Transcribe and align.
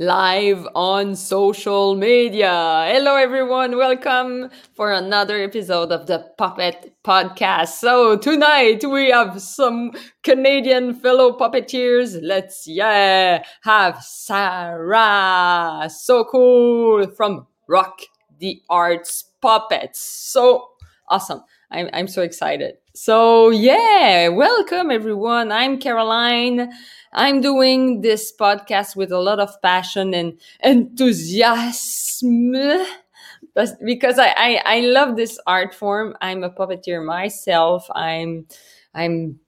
live 0.00 0.66
on 0.74 1.14
social 1.14 1.94
media. 1.94 2.88
Hello, 2.90 3.16
everyone. 3.16 3.76
Welcome 3.76 4.48
for 4.72 4.92
another 4.92 5.36
episode 5.36 5.92
of 5.92 6.06
the 6.06 6.26
Puppet 6.38 6.94
Podcast. 7.04 7.68
So, 7.80 8.16
tonight 8.16 8.82
we 8.82 9.10
have 9.10 9.42
some 9.42 9.92
Canadian 10.22 10.94
fellow 10.94 11.36
puppeteers. 11.36 12.18
Let's, 12.22 12.66
yeah, 12.66 13.42
have 13.60 14.02
Sarah. 14.02 15.90
So 15.94 16.24
cool 16.24 17.06
from 17.08 17.46
Rock 17.68 18.00
the 18.38 18.62
Arts 18.70 19.24
Puppets. 19.42 20.00
So 20.00 20.66
awesome. 21.10 21.42
I'm, 21.70 21.90
I'm 21.92 22.08
so 22.08 22.22
excited. 22.22 22.76
So, 22.94 23.50
yeah, 23.50 24.28
welcome 24.28 24.90
everyone. 24.90 25.52
I'm 25.52 25.78
Caroline. 25.78 26.72
I'm 27.12 27.40
doing 27.40 28.02
this 28.02 28.32
podcast 28.38 28.96
with 28.96 29.10
a 29.12 29.18
lot 29.18 29.40
of 29.40 29.60
passion 29.62 30.14
and 30.14 30.38
enthusiasm 30.62 32.52
because 33.84 34.18
I, 34.18 34.28
I, 34.36 34.62
I 34.64 34.80
love 34.80 35.16
this 35.16 35.38
art 35.46 35.74
form. 35.74 36.16
I'm 36.20 36.44
a 36.44 36.50
puppeteer 36.50 37.04
myself. 37.04 37.86
I'm, 37.94 38.46
I'm 38.94 39.38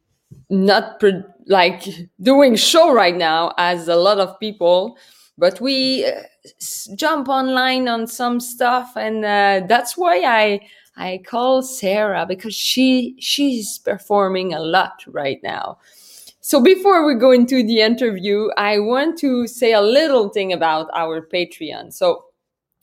not 0.51 1.01
pre- 1.01 1.25
like 1.47 1.85
doing 2.21 2.57
show 2.57 2.93
right 2.93 3.17
now 3.17 3.53
as 3.59 3.89
a 3.89 3.97
lot 3.97 4.19
of 4.19 4.39
people, 4.41 4.97
but 5.39 5.61
we 5.61 6.07
uh, 6.07 6.13
jump 6.97 7.29
online 7.29 7.89
on 7.89 8.07
some 8.07 8.41
stuff. 8.41 8.93
And 8.97 9.25
uh, 9.25 9.63
that's 9.69 9.97
why 9.97 10.23
I, 10.23 10.61
I 10.97 11.23
call 11.27 11.63
Sarah 11.63 12.27
because 12.27 12.55
she 12.55 13.17
she's 13.19 13.79
performing 13.79 14.53
a 14.53 14.61
lot 14.61 15.05
right 15.07 15.41
now. 15.43 15.79
So 16.45 16.61
before 16.61 17.07
we 17.07 17.15
go 17.15 17.31
into 17.31 17.63
the 17.63 17.83
interview, 17.83 18.49
I 18.57 18.81
want 18.81 19.17
to 19.21 19.47
say 19.47 19.73
a 19.73 19.81
little 19.81 20.29
thing 20.29 20.53
about 20.53 20.91
our 20.93 21.25
Patreon. 21.25 21.93
So 21.93 22.25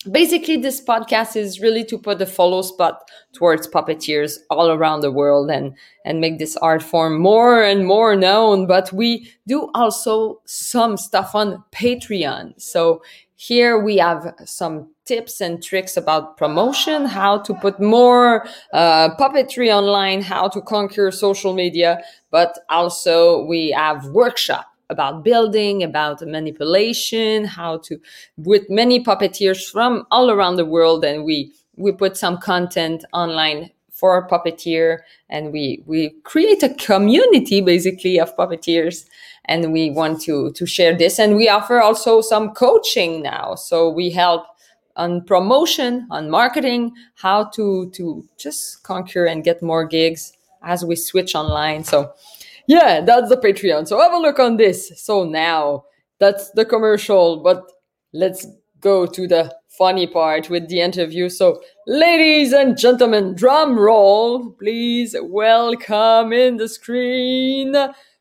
basically 0.09 0.55
this 0.55 0.81
podcast 0.81 1.35
is 1.35 1.59
really 1.59 1.83
to 1.83 1.97
put 1.97 2.19
the 2.19 2.25
follow 2.25 2.61
spot 2.61 3.01
towards 3.33 3.67
puppeteers 3.67 4.37
all 4.49 4.71
around 4.71 5.01
the 5.01 5.11
world 5.11 5.51
and 5.51 5.75
and 6.05 6.21
make 6.21 6.39
this 6.39 6.55
art 6.57 6.81
form 6.81 7.19
more 7.19 7.61
and 7.61 7.85
more 7.85 8.15
known. 8.15 8.65
But 8.65 8.93
we 8.93 9.29
do 9.45 9.69
also 9.75 10.39
some 10.45 10.95
stuff 10.95 11.35
on 11.35 11.61
patreon. 11.73 12.53
So 12.61 13.01
here 13.35 13.77
we 13.79 13.97
have 13.97 14.35
some 14.45 14.93
tips 15.05 15.41
and 15.41 15.63
tricks 15.63 15.95
about 15.97 16.37
promotion, 16.37 17.05
how 17.05 17.37
to 17.39 17.53
put 17.55 17.79
more 17.79 18.45
uh, 18.73 19.15
puppetry 19.15 19.73
online, 19.73 20.21
how 20.21 20.47
to 20.49 20.61
conquer 20.61 21.09
social 21.09 21.53
media, 21.53 22.03
but 22.31 22.59
also 22.69 23.43
we 23.45 23.71
have 23.71 24.05
workshop 24.07 24.65
about 24.89 25.23
building, 25.23 25.83
about 25.83 26.21
manipulation, 26.21 27.45
how 27.45 27.77
to 27.77 27.99
with 28.37 28.69
many 28.69 29.03
puppeteers 29.03 29.69
from 29.69 30.05
all 30.11 30.31
around 30.31 30.55
the 30.55 30.65
world, 30.65 31.05
and 31.05 31.23
we 31.23 31.53
we 31.77 31.91
put 31.91 32.17
some 32.17 32.37
content 32.37 33.05
online 33.13 33.71
for 33.91 34.27
puppeteer 34.27 34.99
and 35.29 35.51
we 35.51 35.83
we 35.85 36.09
create 36.23 36.63
a 36.63 36.73
community 36.75 37.61
basically 37.61 38.19
of 38.19 38.35
puppeteers 38.37 39.05
and 39.45 39.73
we 39.73 39.89
want 39.89 40.21
to 40.21 40.51
to 40.53 40.65
share 40.65 40.95
this. 40.95 41.19
And 41.19 41.35
we 41.35 41.49
offer 41.49 41.81
also 41.81 42.21
some 42.21 42.51
coaching 42.51 43.21
now. 43.21 43.55
So 43.55 43.89
we 43.89 44.09
help 44.09 44.45
on 44.95 45.23
promotion 45.23 46.07
on 46.09 46.29
marketing 46.29 46.93
how 47.15 47.45
to 47.55 47.89
to 47.91 48.25
just 48.37 48.83
conquer 48.83 49.25
and 49.25 49.43
get 49.43 49.61
more 49.61 49.85
gigs 49.85 50.33
as 50.63 50.85
we 50.85 50.95
switch 50.95 51.35
online 51.35 51.83
so 51.83 52.11
yeah 52.67 53.01
that's 53.01 53.29
the 53.29 53.37
patreon 53.37 53.87
so 53.87 53.99
have 53.99 54.13
a 54.13 54.17
look 54.17 54.39
on 54.39 54.57
this 54.57 54.91
so 55.01 55.23
now 55.23 55.83
that's 56.19 56.51
the 56.51 56.65
commercial 56.65 57.37
but 57.43 57.63
let's 58.13 58.45
go 58.81 59.05
to 59.05 59.27
the 59.27 59.53
funny 59.79 60.07
part 60.07 60.49
with 60.49 60.67
the 60.67 60.81
interview. 60.81 61.29
So, 61.29 61.61
ladies 61.87 62.51
and 62.51 62.77
gentlemen, 62.77 63.33
drum 63.33 63.79
roll, 63.79 64.51
please 64.51 65.15
welcome 65.21 66.33
in 66.33 66.57
the 66.57 66.67
screen 66.67 67.75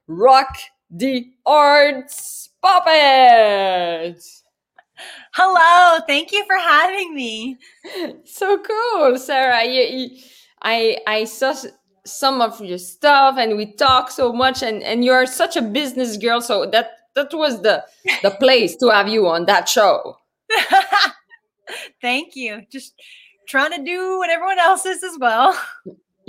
Rock 0.07 0.57
the 0.91 1.33
Arts 1.45 2.51
Puppet. 2.63 4.23
Hello, 5.33 6.01
thank 6.07 6.33
you 6.33 6.45
for 6.47 6.57
having 6.57 7.15
me. 7.15 7.59
So 8.25 8.59
cool, 8.59 9.19
Sarah. 9.19 9.65
You, 9.65 9.83
you, 9.83 10.19
I 10.63 10.99
I 11.07 11.25
saw 11.25 11.55
some 12.09 12.41
of 12.41 12.61
your 12.61 12.79
stuff, 12.79 13.37
and 13.39 13.57
we 13.57 13.73
talk 13.73 14.11
so 14.11 14.33
much, 14.33 14.63
and 14.63 14.83
and 14.83 15.05
you 15.05 15.13
are 15.13 15.27
such 15.27 15.57
a 15.57 15.63
business 15.63 16.17
girl. 16.17 16.41
So 16.41 16.67
that 16.67 16.91
that 17.15 17.33
was 17.33 17.63
the 17.63 17.85
the 18.23 18.31
place 18.41 18.77
to 18.77 18.89
have 18.89 19.09
you 19.09 19.27
on 19.29 19.47
that 19.47 19.69
show. 19.69 20.19
Thank 22.01 22.37
you. 22.37 22.63
Just 22.71 22.95
trying 23.49 23.73
to 23.73 23.83
do 23.85 24.19
what 24.19 24.31
everyone 24.31 24.59
else 24.59 24.87
is 24.87 25.03
as 25.03 25.19
well. 25.19 25.59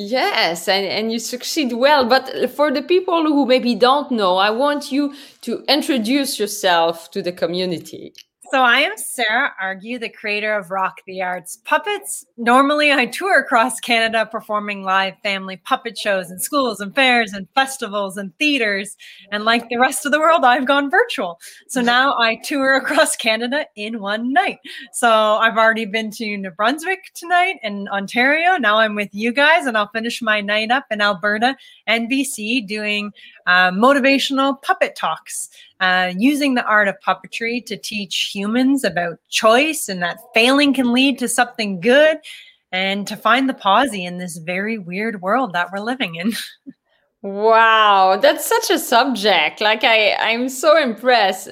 Yes, 0.02 0.70
and, 0.70 0.86
and 0.86 1.12
you 1.12 1.20
succeed 1.20 1.74
well. 1.74 2.06
But 2.08 2.50
for 2.52 2.72
the 2.72 2.82
people 2.82 3.26
who 3.26 3.46
maybe 3.46 3.76
don't 3.76 4.10
know, 4.12 4.38
I 4.38 4.50
want 4.50 4.94
you 4.94 5.14
to 5.42 5.64
introduce 5.68 6.40
yourself 6.40 7.12
to 7.12 7.22
the 7.22 7.34
community. 7.34 8.14
So 8.52 8.64
I 8.64 8.80
am 8.80 8.98
Sarah 8.98 9.54
Argue, 9.62 10.00
the 10.00 10.10
creator 10.10 10.58
of 10.58 10.72
Rock 10.72 11.02
the 11.06 11.22
Arts 11.22 11.60
Puppets. 11.66 12.26
Normally 12.36 12.92
I 12.92 13.06
tour 13.06 13.38
across 13.38 13.80
Canada 13.80 14.26
performing 14.26 14.82
live 14.82 15.14
family 15.22 15.58
puppet 15.58 15.96
shows 15.96 16.32
in 16.32 16.40
schools 16.40 16.80
and 16.80 16.96
fairs 16.96 17.34
and 17.34 17.48
festivals 17.54 18.18
and 18.18 18.36
theaters. 18.40 18.98
And 19.32 19.46
like 19.46 19.70
the 19.70 19.78
rest 19.78 20.04
of 20.04 20.12
the 20.12 20.20
world, 20.20 20.46
I've 20.46 20.66
gone 20.66 20.90
virtual. 20.90 21.40
So 21.68 21.80
now 21.80 22.18
I 22.18 22.38
tour 22.38 22.74
across 22.78 23.16
Canada 23.16 23.68
in 23.76 24.00
one 24.00 24.34
night. 24.34 24.58
So 24.94 25.12
I've 25.12 25.58
already 25.58 25.86
been 25.86 26.10
to 26.12 26.36
New 26.36 26.50
Brunswick 26.50 27.12
tonight 27.14 27.58
and 27.62 27.88
Ontario. 27.90 28.58
Now 28.58 28.80
I'm 28.80 28.96
with 28.96 29.14
you 29.14 29.32
guys 29.32 29.68
and 29.68 29.78
I'll 29.78 29.92
finish 29.94 30.24
my 30.24 30.42
night 30.42 30.72
up 30.72 30.86
in 30.90 31.02
Alberta 31.02 31.56
and 31.86 32.10
BC 32.10 32.66
doing 32.66 33.12
uh, 33.46 33.70
motivational 33.70 34.60
puppet 34.64 34.96
talks 34.96 35.50
uh, 35.80 36.14
using 36.18 36.56
the 36.56 36.66
art 36.66 36.88
of 36.88 36.96
puppetry 37.06 37.66
to 37.66 37.78
teach 37.78 38.32
humans 38.34 38.84
about 38.84 39.20
choice 39.30 39.88
and 39.88 40.02
that 40.02 40.20
failing 40.34 40.74
can 40.74 40.92
lead 40.92 41.18
to 41.20 41.28
something 41.28 41.80
good 41.80 42.18
and 42.72 43.08
to 43.08 43.16
find 43.16 43.50
the 43.50 43.54
posy 43.54 44.06
in 44.06 44.18
this 44.18 44.38
very 44.38 44.78
weird 44.78 45.22
world 45.22 45.54
that 45.54 45.72
we're 45.72 45.80
living 45.80 46.16
in. 46.16 46.34
wow, 47.22 48.20
that's 48.22 48.46
such 48.46 48.70
a 48.70 48.80
subject. 48.80 49.62
Like 49.62 49.84
I 49.84 50.14
I'm 50.16 50.50
so 50.50 50.78
impressed. 50.78 51.50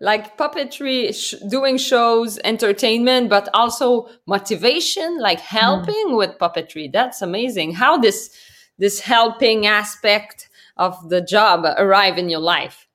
Like 0.00 0.36
puppetry 0.38 1.12
sh- 1.14 1.34
doing 1.48 1.76
shows, 1.76 2.38
entertainment, 2.44 3.28
but 3.30 3.48
also 3.52 4.08
motivation, 4.26 5.18
like 5.18 5.40
hmm. 5.40 5.56
helping 5.56 6.08
mm. 6.08 6.16
with 6.16 6.38
puppetry. 6.38 6.92
That's 6.92 7.22
amazing. 7.22 7.74
How 7.74 7.98
this 7.98 8.30
this 8.78 9.00
helping 9.00 9.66
aspect 9.66 10.48
of 10.76 11.08
the 11.08 11.20
job 11.20 11.64
arrive 11.78 12.16
in 12.18 12.28
your 12.28 12.40
life? 12.40 12.87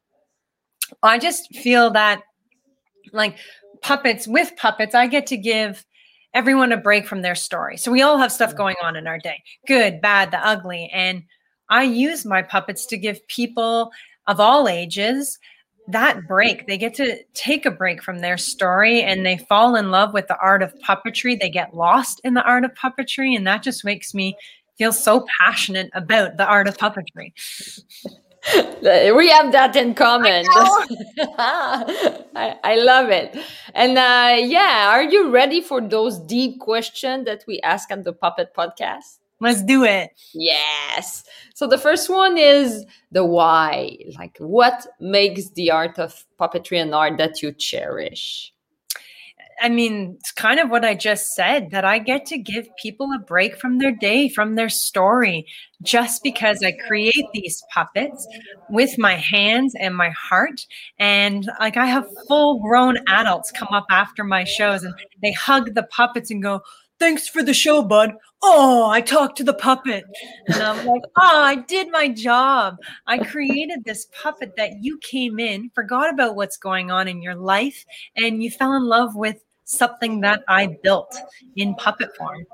I 1.01 1.19
just 1.19 1.53
feel 1.55 1.91
that 1.91 2.23
like 3.11 3.38
puppets 3.81 4.27
with 4.27 4.55
puppets, 4.57 4.95
I 4.95 5.07
get 5.07 5.27
to 5.27 5.38
give 5.38 5.85
everyone 6.33 6.71
a 6.71 6.77
break 6.77 7.07
from 7.07 7.21
their 7.21 7.35
story. 7.35 7.77
So 7.77 7.91
we 7.91 8.01
all 8.01 8.17
have 8.17 8.31
stuff 8.31 8.55
going 8.55 8.75
on 8.83 8.95
in 8.95 9.07
our 9.07 9.19
day 9.19 9.44
good, 9.67 10.01
bad, 10.01 10.31
the 10.31 10.45
ugly. 10.45 10.89
And 10.94 11.23
I 11.69 11.83
use 11.83 12.25
my 12.25 12.41
puppets 12.41 12.85
to 12.88 12.97
give 12.97 13.25
people 13.27 13.91
of 14.27 14.39
all 14.39 14.67
ages 14.67 15.39
that 15.88 16.27
break. 16.27 16.66
They 16.66 16.77
get 16.77 16.94
to 16.95 17.21
take 17.33 17.65
a 17.65 17.71
break 17.71 18.01
from 18.01 18.19
their 18.19 18.38
story 18.38 19.01
and 19.01 19.25
they 19.25 19.38
fall 19.38 19.75
in 19.75 19.91
love 19.91 20.13
with 20.13 20.27
the 20.27 20.38
art 20.38 20.63
of 20.63 20.73
puppetry. 20.79 21.39
They 21.39 21.50
get 21.50 21.75
lost 21.75 22.21
in 22.23 22.33
the 22.33 22.44
art 22.44 22.63
of 22.63 22.73
puppetry. 22.73 23.35
And 23.35 23.45
that 23.47 23.63
just 23.63 23.83
makes 23.83 24.13
me 24.13 24.38
feel 24.77 24.94
so 24.94 25.25
passionate 25.39 25.89
about 25.94 26.38
the 26.38 26.45
art 26.45 26.67
of 26.67 26.77
puppetry. 26.77 27.33
we 28.81 29.30
have 29.30 29.52
that 29.54 29.76
in 29.76 29.94
common. 29.94 30.46
I, 30.50 32.24
I, 32.36 32.56
I, 32.64 32.76
love 32.76 33.09
it. 33.09 33.38
And 33.74 33.98
uh, 33.98 34.36
yeah, 34.45 34.90
are 34.90 35.04
you 35.04 35.30
ready 35.30 35.62
for 35.62 35.80
those 35.80 36.19
deep 36.19 36.60
questions 36.60 37.25
that 37.25 37.45
we 37.48 37.62
ask 37.62 37.90
on 37.92 38.04
the 38.04 38.12
Puppet 38.12 38.54
Podcast? 38.54 39.19
Let's 39.40 39.62
do 39.63 39.84
it. 39.84 40.12
Yes. 40.34 41.24
So 41.54 41.68
the 41.68 41.78
first 41.78 42.10
one 42.10 42.38
is 42.38 42.86
the 43.12 43.25
why. 43.25 43.98
Like, 44.18 44.38
what 44.40 44.88
makes 45.00 45.50
the 45.51 45.72
art 45.72 46.00
of 46.00 46.25
puppetry 46.39 46.81
an 46.81 46.94
art 46.94 47.18
that 47.18 47.42
you 47.42 47.51
cherish? 47.54 48.54
I 49.61 49.69
mean, 49.69 50.17
it's 50.19 50.31
kind 50.31 50.59
of 50.59 50.69
what 50.69 50.83
I 50.83 50.95
just 50.95 51.33
said 51.33 51.71
that 51.71 51.85
I 51.85 52.00
get 52.00 52.25
to 52.27 52.38
give 52.38 52.67
people 52.81 53.09
a 53.15 53.19
break 53.19 53.57
from 53.57 53.79
their 53.79 53.91
day, 53.91 54.29
from 54.29 54.55
their 54.55 54.69
story, 54.69 55.45
just 55.81 56.23
because 56.23 56.63
I 56.63 56.73
create 56.88 57.25
these 57.33 57.63
puppets 57.73 58.27
with 58.69 58.97
my 58.97 59.15
hands 59.15 59.73
and 59.79 59.95
my 59.95 60.09
heart. 60.09 60.65
And 61.00 61.47
like 61.59 61.77
I 61.77 61.85
have 61.85 62.05
full 62.27 62.59
grown 62.59 62.97
adults 63.07 63.51
come 63.51 63.69
up 63.71 63.85
after 63.89 64.23
my 64.23 64.44
shows 64.44 64.83
and 64.83 64.94
they 65.21 65.31
hug 65.31 65.73
the 65.75 65.83
puppets 65.83 66.31
and 66.31 66.41
go, 66.41 66.61
thanks 67.03 67.27
for 67.27 67.44
the 67.44 67.53
show, 67.53 67.81
bud. 67.81 68.13
Oh, 68.41 68.89
I 68.89 69.01
talked 69.01 69.38
to 69.38 69.44
the 69.44 69.53
puppet. 69.53 70.05
And 70.47 70.63
I'm 70.63 70.85
like, 70.85 71.01
oh, 71.17 71.41
I 71.44 71.55
did 71.55 71.91
my 71.91 72.07
job. 72.07 72.77
I 73.07 73.17
created 73.17 73.83
this 73.83 74.07
puppet 74.21 74.53
that 74.55 74.81
you 74.81 74.97
came 75.00 75.38
in, 75.38 75.69
forgot 75.75 76.13
about 76.13 76.38
what's 76.38 76.55
going 76.55 76.91
on 76.91 77.09
in 77.09 77.21
your 77.21 77.35
life, 77.35 77.83
and 78.15 78.41
you 78.41 78.50
fell 78.50 78.73
in 78.73 78.85
love 78.85 79.17
with 79.17 79.44
something 79.65 80.21
that 80.21 80.44
I 80.47 80.77
built 80.81 81.13
in 81.57 81.75
puppet 81.75 82.15
form. 82.15 82.45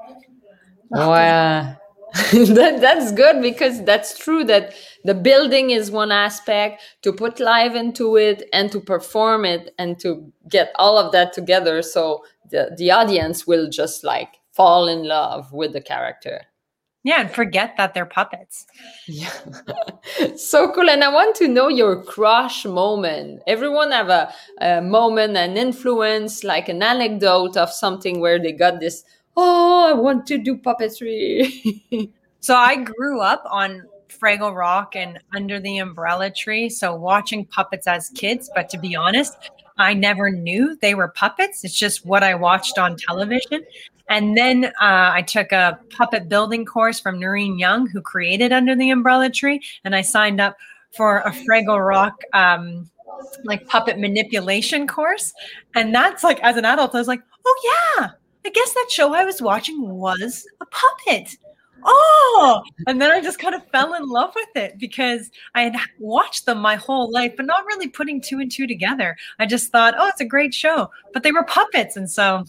Wow. 0.89 1.05
Uh, 1.11 1.75
that, 2.33 2.79
that's 2.81 3.11
good 3.11 3.39
because 3.39 3.83
that's 3.83 4.17
true 4.17 4.43
that 4.43 4.73
the 5.03 5.13
building 5.13 5.69
is 5.69 5.91
one 5.91 6.11
aspect 6.11 6.81
to 7.03 7.13
put 7.13 7.39
life 7.39 7.75
into 7.75 8.17
it 8.17 8.49
and 8.51 8.71
to 8.71 8.79
perform 8.79 9.45
it 9.45 9.75
and 9.77 9.99
to 9.99 10.33
get 10.47 10.71
all 10.77 10.97
of 10.97 11.11
that 11.11 11.33
together 11.33 11.83
so 11.83 12.23
the, 12.49 12.73
the 12.79 12.89
audience 12.89 13.45
will 13.45 13.69
just 13.69 14.03
like 14.03 14.38
fall 14.59 14.87
in 14.89 15.03
love 15.03 15.53
with 15.53 15.71
the 15.71 15.81
character 15.81 16.41
yeah 17.03 17.21
and 17.21 17.31
forget 17.31 17.75
that 17.77 17.93
they're 17.93 18.05
puppets 18.05 18.65
yeah 19.07 19.31
so 20.35 20.69
cool 20.73 20.89
and 20.89 21.01
i 21.01 21.07
want 21.07 21.33
to 21.35 21.47
know 21.47 21.69
your 21.69 22.03
crush 22.03 22.65
moment 22.65 23.41
everyone 23.47 23.91
have 23.91 24.09
a, 24.09 24.33
a 24.59 24.81
moment 24.81 25.37
an 25.37 25.55
influence 25.55 26.43
like 26.43 26.67
an 26.67 26.83
anecdote 26.83 27.55
of 27.55 27.71
something 27.71 28.19
where 28.19 28.37
they 28.37 28.51
got 28.51 28.81
this 28.81 29.05
oh, 29.39 29.87
I 29.89 29.93
want 29.93 30.27
to 30.27 30.37
do 30.37 30.57
puppetry. 30.57 32.11
so 32.39 32.55
I 32.55 32.75
grew 32.75 33.21
up 33.21 33.43
on 33.49 33.83
Fraggle 34.09 34.55
Rock 34.55 34.95
and 34.95 35.19
Under 35.33 35.59
the 35.59 35.77
Umbrella 35.77 36.29
Tree. 36.31 36.69
So 36.69 36.95
watching 36.95 37.45
puppets 37.45 37.87
as 37.87 38.09
kids, 38.09 38.49
but 38.53 38.69
to 38.69 38.77
be 38.77 38.95
honest, 38.95 39.37
I 39.77 39.93
never 39.93 40.29
knew 40.29 40.77
they 40.81 40.93
were 40.93 41.07
puppets. 41.07 41.63
It's 41.63 41.77
just 41.77 42.05
what 42.05 42.21
I 42.21 42.35
watched 42.35 42.77
on 42.77 42.97
television. 42.97 43.63
And 44.09 44.35
then 44.35 44.65
uh, 44.65 45.11
I 45.13 45.21
took 45.21 45.51
a 45.51 45.79
puppet 45.95 46.27
building 46.27 46.65
course 46.65 46.99
from 46.99 47.19
Noreen 47.19 47.59
Young, 47.59 47.87
who 47.87 48.01
created 48.01 48.51
Under 48.51 48.75
the 48.75 48.89
Umbrella 48.89 49.29
Tree, 49.29 49.61
and 49.83 49.95
I 49.95 50.01
signed 50.01 50.41
up 50.41 50.57
for 50.95 51.19
a 51.19 51.31
Fraggle 51.31 51.85
Rock 51.85 52.21
um, 52.33 52.89
like 53.43 53.67
puppet 53.67 53.99
manipulation 53.99 54.87
course. 54.87 55.33
And 55.75 55.93
that's 55.93 56.23
like, 56.23 56.39
as 56.41 56.57
an 56.57 56.65
adult, 56.65 56.95
I 56.95 56.97
was 56.97 57.07
like, 57.07 57.21
oh 57.45 57.95
yeah, 57.99 58.09
I 58.45 58.49
guess 58.49 58.73
that 58.73 58.87
show 58.89 59.13
I 59.13 59.25
was 59.25 59.41
watching 59.41 59.89
was 59.89 60.45
a 60.61 60.65
puppet. 60.65 61.37
Oh, 61.83 62.61
and 62.87 63.01
then 63.01 63.11
I 63.11 63.21
just 63.21 63.39
kind 63.39 63.55
of 63.55 63.65
fell 63.71 63.93
in 63.93 64.07
love 64.07 64.33
with 64.35 64.49
it 64.55 64.77
because 64.77 65.29
I 65.55 65.63
had 65.63 65.75
watched 65.99 66.45
them 66.45 66.59
my 66.59 66.75
whole 66.75 67.11
life, 67.11 67.33
but 67.35 67.45
not 67.45 67.65
really 67.65 67.87
putting 67.87 68.21
two 68.21 68.39
and 68.39 68.51
two 68.51 68.67
together. 68.67 69.17
I 69.39 69.45
just 69.45 69.71
thought, 69.71 69.95
oh, 69.97 70.07
it's 70.07 70.21
a 70.21 70.25
great 70.25 70.53
show, 70.53 70.89
but 71.13 71.23
they 71.23 71.31
were 71.31 71.43
puppets. 71.43 71.95
And 71.95 72.09
so 72.09 72.43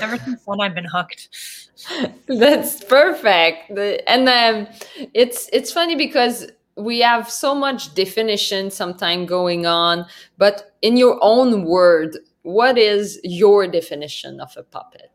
ever 0.00 0.16
since 0.18 0.42
then, 0.44 0.60
I've 0.60 0.74
been 0.74 0.84
hooked. 0.84 1.28
That's 2.26 2.82
perfect. 2.84 3.70
And 4.06 4.28
um, 4.28 4.68
it's 5.12 5.48
it's 5.52 5.72
funny 5.72 5.96
because 5.96 6.50
we 6.76 7.00
have 7.00 7.30
so 7.30 7.54
much 7.54 7.94
definition 7.94 8.70
sometimes 8.70 9.28
going 9.28 9.66
on, 9.66 10.06
but 10.38 10.74
in 10.82 10.96
your 10.96 11.18
own 11.22 11.64
word, 11.64 12.16
what 12.42 12.76
is 12.78 13.20
your 13.22 13.66
definition 13.68 14.40
of 14.40 14.52
a 14.56 14.62
puppet? 14.62 15.10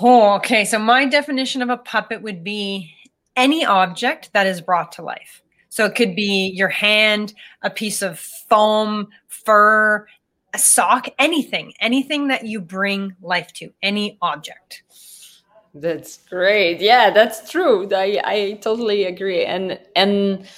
Oh, 0.00 0.34
okay. 0.34 0.64
So 0.64 0.78
my 0.78 1.06
definition 1.06 1.62
of 1.62 1.70
a 1.70 1.76
puppet 1.76 2.22
would 2.22 2.44
be 2.44 2.94
any 3.36 3.64
object 3.64 4.32
that 4.32 4.46
is 4.46 4.60
brought 4.60 4.92
to 4.92 5.02
life. 5.02 5.42
So 5.70 5.84
it 5.84 5.94
could 5.94 6.14
be 6.14 6.52
your 6.54 6.68
hand, 6.68 7.34
a 7.62 7.70
piece 7.70 8.02
of 8.02 8.18
foam, 8.18 9.08
fur, 9.26 10.06
a 10.54 10.58
sock, 10.58 11.08
anything, 11.18 11.74
anything 11.80 12.28
that 12.28 12.46
you 12.46 12.60
bring 12.60 13.14
life 13.20 13.52
to, 13.54 13.72
any 13.82 14.18
object. 14.22 14.82
That's 15.74 16.18
great. 16.28 16.80
Yeah, 16.80 17.10
that's 17.10 17.50
true. 17.50 17.88
I, 17.92 18.20
I 18.24 18.58
totally 18.62 19.04
agree. 19.04 19.44
And 19.44 19.78
and 19.94 20.48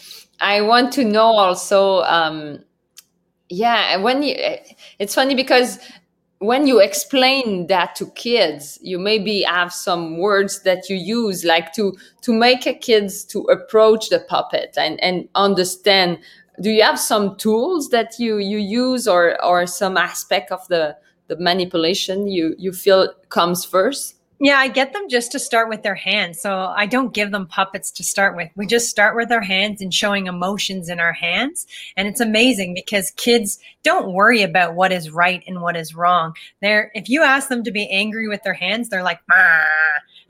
I 0.40 0.60
want 0.62 0.92
to 0.94 1.04
know 1.04 1.26
also 1.26 2.02
um 2.02 2.64
yeah, 3.48 3.96
when 3.96 4.22
you 4.22 4.36
it's 4.98 5.14
funny 5.14 5.34
because 5.34 5.80
when 6.40 6.66
you 6.66 6.80
explain 6.80 7.66
that 7.66 7.94
to 7.94 8.06
kids 8.12 8.78
you 8.80 8.98
maybe 8.98 9.42
have 9.42 9.72
some 9.72 10.16
words 10.16 10.62
that 10.62 10.88
you 10.88 10.96
use 10.96 11.44
like 11.44 11.72
to 11.74 11.94
to 12.22 12.32
make 12.32 12.66
a 12.66 12.72
kids 12.72 13.24
to 13.24 13.40
approach 13.44 14.08
the 14.08 14.20
puppet 14.20 14.74
and 14.76 14.98
and 15.02 15.28
understand. 15.34 16.18
Do 16.62 16.70
you 16.70 16.82
have 16.82 16.98
some 16.98 17.36
tools 17.36 17.90
that 17.90 18.18
you 18.18 18.38
you 18.38 18.58
use 18.58 19.06
or 19.06 19.42
or 19.44 19.66
some 19.66 19.98
aspect 19.98 20.50
of 20.50 20.66
the 20.68 20.96
the 21.28 21.36
manipulation 21.36 22.26
you 22.26 22.54
you 22.58 22.72
feel 22.72 23.12
comes 23.28 23.64
first 23.64 24.19
yeah, 24.40 24.56
I 24.56 24.68
get 24.68 24.94
them 24.94 25.08
just 25.08 25.32
to 25.32 25.38
start 25.38 25.68
with 25.68 25.82
their 25.82 25.94
hands. 25.94 26.40
So 26.40 26.72
I 26.74 26.86
don't 26.86 27.12
give 27.12 27.30
them 27.30 27.46
puppets 27.46 27.90
to 27.92 28.02
start 28.02 28.34
with. 28.36 28.48
We 28.56 28.66
just 28.66 28.88
start 28.88 29.14
with 29.14 29.30
our 29.30 29.42
hands 29.42 29.82
and 29.82 29.92
showing 29.92 30.26
emotions 30.26 30.88
in 30.88 30.98
our 30.98 31.12
hands. 31.12 31.66
And 31.94 32.08
it's 32.08 32.20
amazing 32.20 32.72
because 32.72 33.10
kids 33.12 33.58
don't 33.82 34.14
worry 34.14 34.42
about 34.42 34.74
what 34.74 34.92
is 34.92 35.10
right 35.10 35.44
and 35.46 35.60
what 35.60 35.76
is 35.76 35.94
wrong. 35.94 36.34
They're 36.62 36.90
if 36.94 37.10
you 37.10 37.22
ask 37.22 37.50
them 37.50 37.64
to 37.64 37.70
be 37.70 37.88
angry 37.90 38.28
with 38.28 38.42
their 38.42 38.54
hands, 38.54 38.88
they're 38.88 39.02
like. 39.02 39.20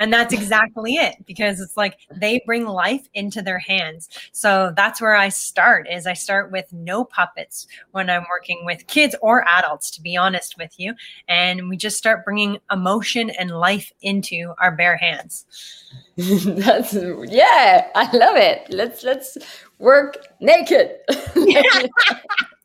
And 0.00 0.12
that's 0.12 0.32
exactly 0.35 0.94
it 0.94 1.17
because 1.26 1.61
it's 1.61 1.76
like 1.76 1.99
they 2.11 2.43
bring 2.47 2.67
life 2.67 3.06
into 3.14 3.43
their 3.43 3.58
hands. 3.58 4.08
So 4.32 4.73
that's 4.76 5.00
where 5.00 5.14
I 5.14 5.29
start 5.29 5.87
is 5.88 6.06
I 6.06 6.14
start 6.14 6.50
with 6.50 6.73
no 6.73 7.05
puppets 7.05 7.69
when 7.93 8.11
I'm 8.11 8.25
working 8.31 8.64
with 8.64 8.87
kids 8.87 9.14
or 9.23 9.47
adults 9.47 9.91
to 9.93 10.02
be 10.02 10.17
honest 10.17 10.56
with 10.58 10.73
you, 10.79 10.94
and 11.29 11.69
we 11.69 11.76
just 11.76 11.99
start 11.99 12.25
bringing 12.25 12.58
emotion 12.73 13.31
and 13.31 13.50
life 13.50 13.93
into 14.02 14.55
our 14.58 14.73
bare 14.75 14.97
hands. 14.97 15.44
that's 16.17 16.94
yeah, 17.29 17.87
I 17.94 18.05
love 18.17 18.37
it. 18.37 18.67
Let's 18.70 19.05
let's 19.05 19.37
work 19.79 20.17
naked. 20.41 20.96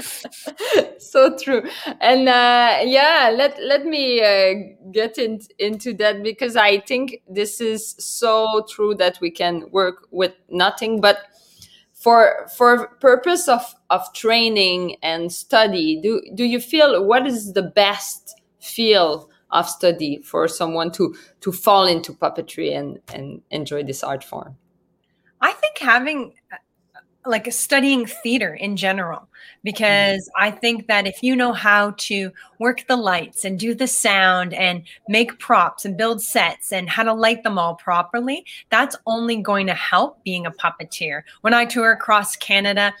so 0.98 1.36
true. 1.36 1.62
And 2.00 2.28
uh, 2.28 2.78
yeah 2.84 3.32
let 3.34 3.58
let 3.62 3.84
me 3.84 4.20
uh, 4.22 4.54
get 4.92 5.18
in, 5.18 5.40
into 5.58 5.94
that 5.94 6.22
because 6.22 6.56
i 6.56 6.78
think 6.80 7.22
this 7.28 7.60
is 7.60 7.94
so 7.98 8.64
true 8.68 8.94
that 8.94 9.18
we 9.20 9.30
can 9.30 9.70
work 9.70 10.06
with 10.10 10.32
nothing 10.48 11.00
but 11.00 11.18
for 11.92 12.46
for 12.56 12.88
purpose 13.00 13.48
of 13.48 13.74
of 13.90 14.02
training 14.12 14.96
and 15.02 15.32
study 15.32 16.00
do 16.00 16.20
do 16.34 16.44
you 16.44 16.60
feel 16.60 17.04
what 17.04 17.26
is 17.26 17.52
the 17.54 17.62
best 17.62 18.40
feel 18.60 19.28
of 19.50 19.68
study 19.68 20.20
for 20.22 20.48
someone 20.48 20.90
to 20.92 21.14
to 21.40 21.52
fall 21.52 21.86
into 21.86 22.12
puppetry 22.12 22.76
and 22.76 22.98
and 23.08 23.42
enjoy 23.50 23.82
this 23.82 24.02
art 24.02 24.24
form? 24.24 24.56
I 25.40 25.52
think 25.52 25.78
having 25.78 26.34
like 27.26 27.52
studying 27.52 28.06
theater 28.06 28.54
in 28.54 28.76
general 28.76 29.20
mm. 29.20 29.26
because 29.64 30.30
I 30.36 30.50
think 30.50 30.86
that 30.86 31.06
if 31.06 31.22
you 31.22 31.36
know 31.36 31.52
how 31.52 31.94
to 31.98 32.32
work 32.58 32.86
the 32.86 32.96
lights 32.96 33.44
and 33.44 33.58
do 33.58 33.74
the 33.74 33.86
sound 33.86 34.54
and 34.54 34.82
make 35.08 35.38
props 35.38 35.84
and 35.84 35.96
build 35.96 36.22
sets 36.22 36.72
and 36.72 36.88
how 36.88 37.02
to 37.02 37.12
light 37.12 37.42
them 37.42 37.58
all 37.58 37.74
properly, 37.74 38.44
that's 38.70 38.96
only 39.06 39.36
going 39.36 39.66
to 39.66 39.74
help 39.74 40.22
being 40.24 40.46
a 40.46 40.50
puppeteer. 40.50 41.22
When 41.42 41.54
I 41.54 41.64
tour 41.64 41.92
across 41.92 42.36
Canada, 42.36 42.94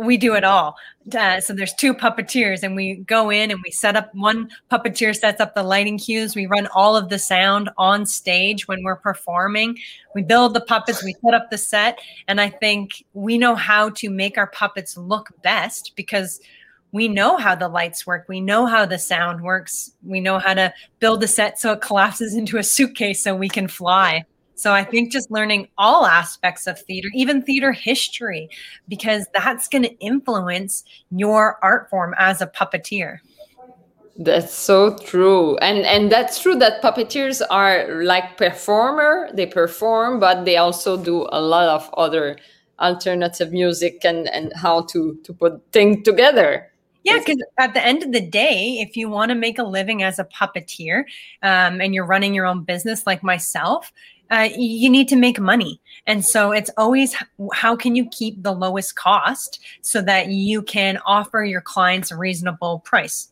we 0.00 0.16
do 0.16 0.34
it 0.34 0.44
all. 0.44 0.76
Uh, 1.14 1.40
so 1.40 1.52
there's 1.52 1.74
two 1.74 1.94
puppeteers, 1.94 2.62
and 2.62 2.74
we 2.74 2.96
go 2.96 3.30
in 3.30 3.50
and 3.50 3.60
we 3.62 3.70
set 3.70 3.96
up. 3.96 4.14
One 4.14 4.50
puppeteer 4.70 5.14
sets 5.14 5.40
up 5.40 5.54
the 5.54 5.62
lighting 5.62 5.98
cues. 5.98 6.34
We 6.34 6.46
run 6.46 6.68
all 6.74 6.96
of 6.96 7.08
the 7.08 7.18
sound 7.18 7.70
on 7.76 8.06
stage 8.06 8.66
when 8.66 8.82
we're 8.82 8.96
performing. 8.96 9.78
We 10.14 10.22
build 10.22 10.54
the 10.54 10.60
puppets. 10.60 11.04
We 11.04 11.14
set 11.24 11.34
up 11.34 11.50
the 11.50 11.58
set, 11.58 11.98
and 12.28 12.40
I 12.40 12.48
think 12.48 13.04
we 13.12 13.38
know 13.38 13.54
how 13.54 13.90
to 13.90 14.10
make 14.10 14.38
our 14.38 14.46
puppets 14.48 14.96
look 14.96 15.30
best 15.42 15.92
because 15.96 16.40
we 16.92 17.06
know 17.06 17.36
how 17.36 17.54
the 17.54 17.68
lights 17.68 18.06
work. 18.06 18.26
We 18.28 18.40
know 18.40 18.66
how 18.66 18.86
the 18.86 18.98
sound 18.98 19.42
works. 19.42 19.92
We 20.02 20.20
know 20.20 20.38
how 20.38 20.54
to 20.54 20.72
build 20.98 21.22
a 21.22 21.28
set 21.28 21.58
so 21.58 21.72
it 21.72 21.80
collapses 21.80 22.34
into 22.36 22.58
a 22.58 22.62
suitcase 22.62 23.22
so 23.22 23.34
we 23.34 23.48
can 23.48 23.68
fly. 23.68 24.24
So 24.60 24.72
I 24.72 24.84
think 24.84 25.10
just 25.10 25.30
learning 25.30 25.68
all 25.78 26.06
aspects 26.06 26.66
of 26.66 26.78
theater, 26.78 27.08
even 27.14 27.42
theater 27.42 27.72
history, 27.72 28.50
because 28.88 29.26
that's 29.32 29.68
going 29.68 29.84
to 29.84 29.98
influence 29.98 30.84
your 31.10 31.58
art 31.62 31.88
form 31.88 32.14
as 32.18 32.42
a 32.42 32.46
puppeteer. 32.46 33.18
That's 34.18 34.52
so 34.52 34.98
true. 34.98 35.56
And 35.58 35.78
and 35.86 36.12
that's 36.12 36.42
true 36.42 36.56
that 36.56 36.82
puppeteers 36.82 37.40
are 37.50 38.02
like 38.04 38.36
performer, 38.36 39.30
they 39.32 39.46
perform, 39.46 40.20
but 40.20 40.44
they 40.44 40.58
also 40.58 41.02
do 41.02 41.26
a 41.32 41.40
lot 41.40 41.68
of 41.68 41.88
other 41.94 42.36
alternative 42.78 43.52
music 43.52 44.04
and 44.04 44.28
and 44.28 44.52
how 44.54 44.82
to 44.92 45.18
to 45.24 45.32
put 45.32 45.62
things 45.72 46.04
together. 46.04 46.70
Yeah, 47.02 47.18
because 47.18 47.42
at 47.58 47.72
the 47.72 47.84
end 47.84 48.02
of 48.02 48.12
the 48.12 48.20
day, 48.20 48.78
if 48.80 48.94
you 48.94 49.08
want 49.08 49.30
to 49.30 49.34
make 49.34 49.58
a 49.58 49.62
living 49.62 50.02
as 50.02 50.18
a 50.18 50.24
puppeteer 50.24 51.04
um, 51.42 51.80
and 51.80 51.94
you're 51.94 52.06
running 52.06 52.34
your 52.34 52.44
own 52.44 52.62
business 52.62 53.06
like 53.06 53.22
myself, 53.22 53.90
uh, 54.30 54.48
you 54.56 54.88
need 54.88 55.08
to 55.08 55.16
make 55.16 55.40
money. 55.40 55.80
And 56.06 56.24
so 56.24 56.52
it's 56.52 56.70
always 56.76 57.14
how 57.52 57.76
can 57.76 57.94
you 57.96 58.08
keep 58.08 58.42
the 58.42 58.52
lowest 58.52 58.96
cost 58.96 59.60
so 59.82 60.00
that 60.02 60.28
you 60.28 60.62
can 60.62 60.98
offer 61.06 61.44
your 61.44 61.60
clients 61.60 62.10
a 62.10 62.16
reasonable 62.16 62.80
price? 62.80 63.28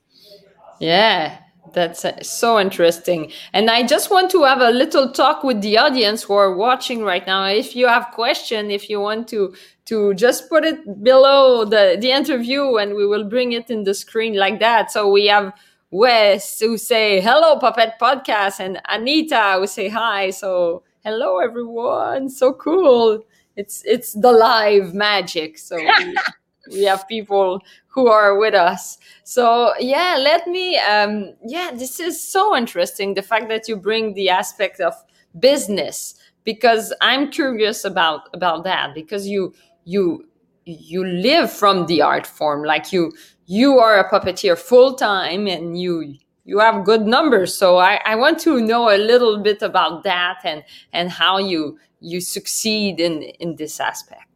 Yeah, 0.81 1.39
That's 1.73 2.05
uh, 2.05 2.23
so 2.23 2.59
interesting. 2.59 3.33
And 3.53 3.71
I 3.71 3.87
just 3.87 4.11
want 4.11 4.31
to 4.31 4.45
have 4.45 4.61
a 4.61 4.71
little 4.71 5.11
talk 5.13 5.43
with 5.45 5.61
the 5.61 5.79
audience 5.79 6.23
who 6.23 6.35
are 6.35 6.55
watching 6.55 7.03
right 7.03 7.27
now. 7.27 7.45
If 7.47 7.75
you 7.77 7.89
have 7.89 8.11
question, 8.13 8.71
if 8.71 8.89
you 8.89 9.01
want 9.01 9.29
to 9.29 9.55
to 9.87 10.13
just 10.15 10.51
put 10.51 10.65
it 10.65 11.03
below 11.03 11.65
the, 11.65 11.97
the 11.99 12.11
interview 12.11 12.77
and 12.77 12.95
we 12.95 13.07
will 13.07 13.25
bring 13.25 13.53
it 13.53 13.71
in 13.71 13.85
the 13.85 13.95
screen 13.95 14.35
like 14.35 14.61
that. 14.61 14.93
So 14.93 15.11
we 15.11 15.27
have 15.29 15.53
Wes 15.91 16.61
who 16.61 16.77
say 16.77 17.21
hello 17.21 17.59
puppet 17.59 17.95
podcast 18.01 18.61
and 18.61 18.81
Anita 18.89 19.57
who 19.59 19.67
say 19.67 19.89
hi. 19.89 20.29
So 20.31 20.83
hello 21.09 21.39
everyone. 21.39 22.29
So 22.29 22.53
cool. 22.53 23.25
It's 23.57 23.83
it's 23.87 24.13
the 24.13 24.31
live 24.31 24.93
magic. 24.93 25.57
So 25.57 25.77
we, 25.77 26.17
we 26.71 26.85
have 26.85 27.09
people 27.09 27.63
who 27.87 28.09
are 28.09 28.39
with 28.39 28.53
us. 28.53 28.99
So 29.25 29.73
yeah, 29.81 30.19
let 30.21 30.47
me 30.47 30.77
um 30.79 31.33
yeah, 31.47 31.71
this 31.73 31.99
is 31.99 32.21
so 32.21 32.55
interesting 32.55 33.15
the 33.15 33.23
fact 33.23 33.49
that 33.49 33.69
you 33.69 33.77
bring 33.77 34.13
the 34.13 34.29
aspect 34.29 34.81
of 34.81 34.93
business 35.39 36.15
because 36.45 36.93
I'm 37.01 37.31
curious 37.31 37.87
about 37.87 38.29
about 38.35 38.65
that 38.65 38.95
because 38.95 39.27
you 39.27 39.55
you 39.85 40.27
you 40.67 41.07
live 41.07 41.51
from 41.51 41.87
the 41.87 42.03
art 42.03 42.27
form 42.27 42.63
like 42.63 42.93
you 42.93 43.13
you 43.47 43.79
are 43.79 43.99
a 43.99 44.11
puppeteer 44.11 44.59
full 44.59 44.93
time 44.95 45.47
and 45.47 45.81
you 45.81 46.19
you 46.49 46.59
have 46.59 46.85
good 46.85 47.07
numbers 47.07 47.55
so 47.55 47.77
I, 47.77 48.01
I 48.05 48.15
want 48.17 48.39
to 48.41 48.61
know 48.61 48.89
a 48.89 48.97
little 48.97 49.39
bit 49.39 49.61
about 49.63 50.03
that 50.05 50.39
and 50.45 50.65
and 50.93 51.11
how 51.11 51.39
you 51.39 51.79
you 52.01 52.21
succeed 52.21 53.01
in 53.01 53.23
in 53.23 53.57
this 53.57 53.81
aspect 53.81 54.29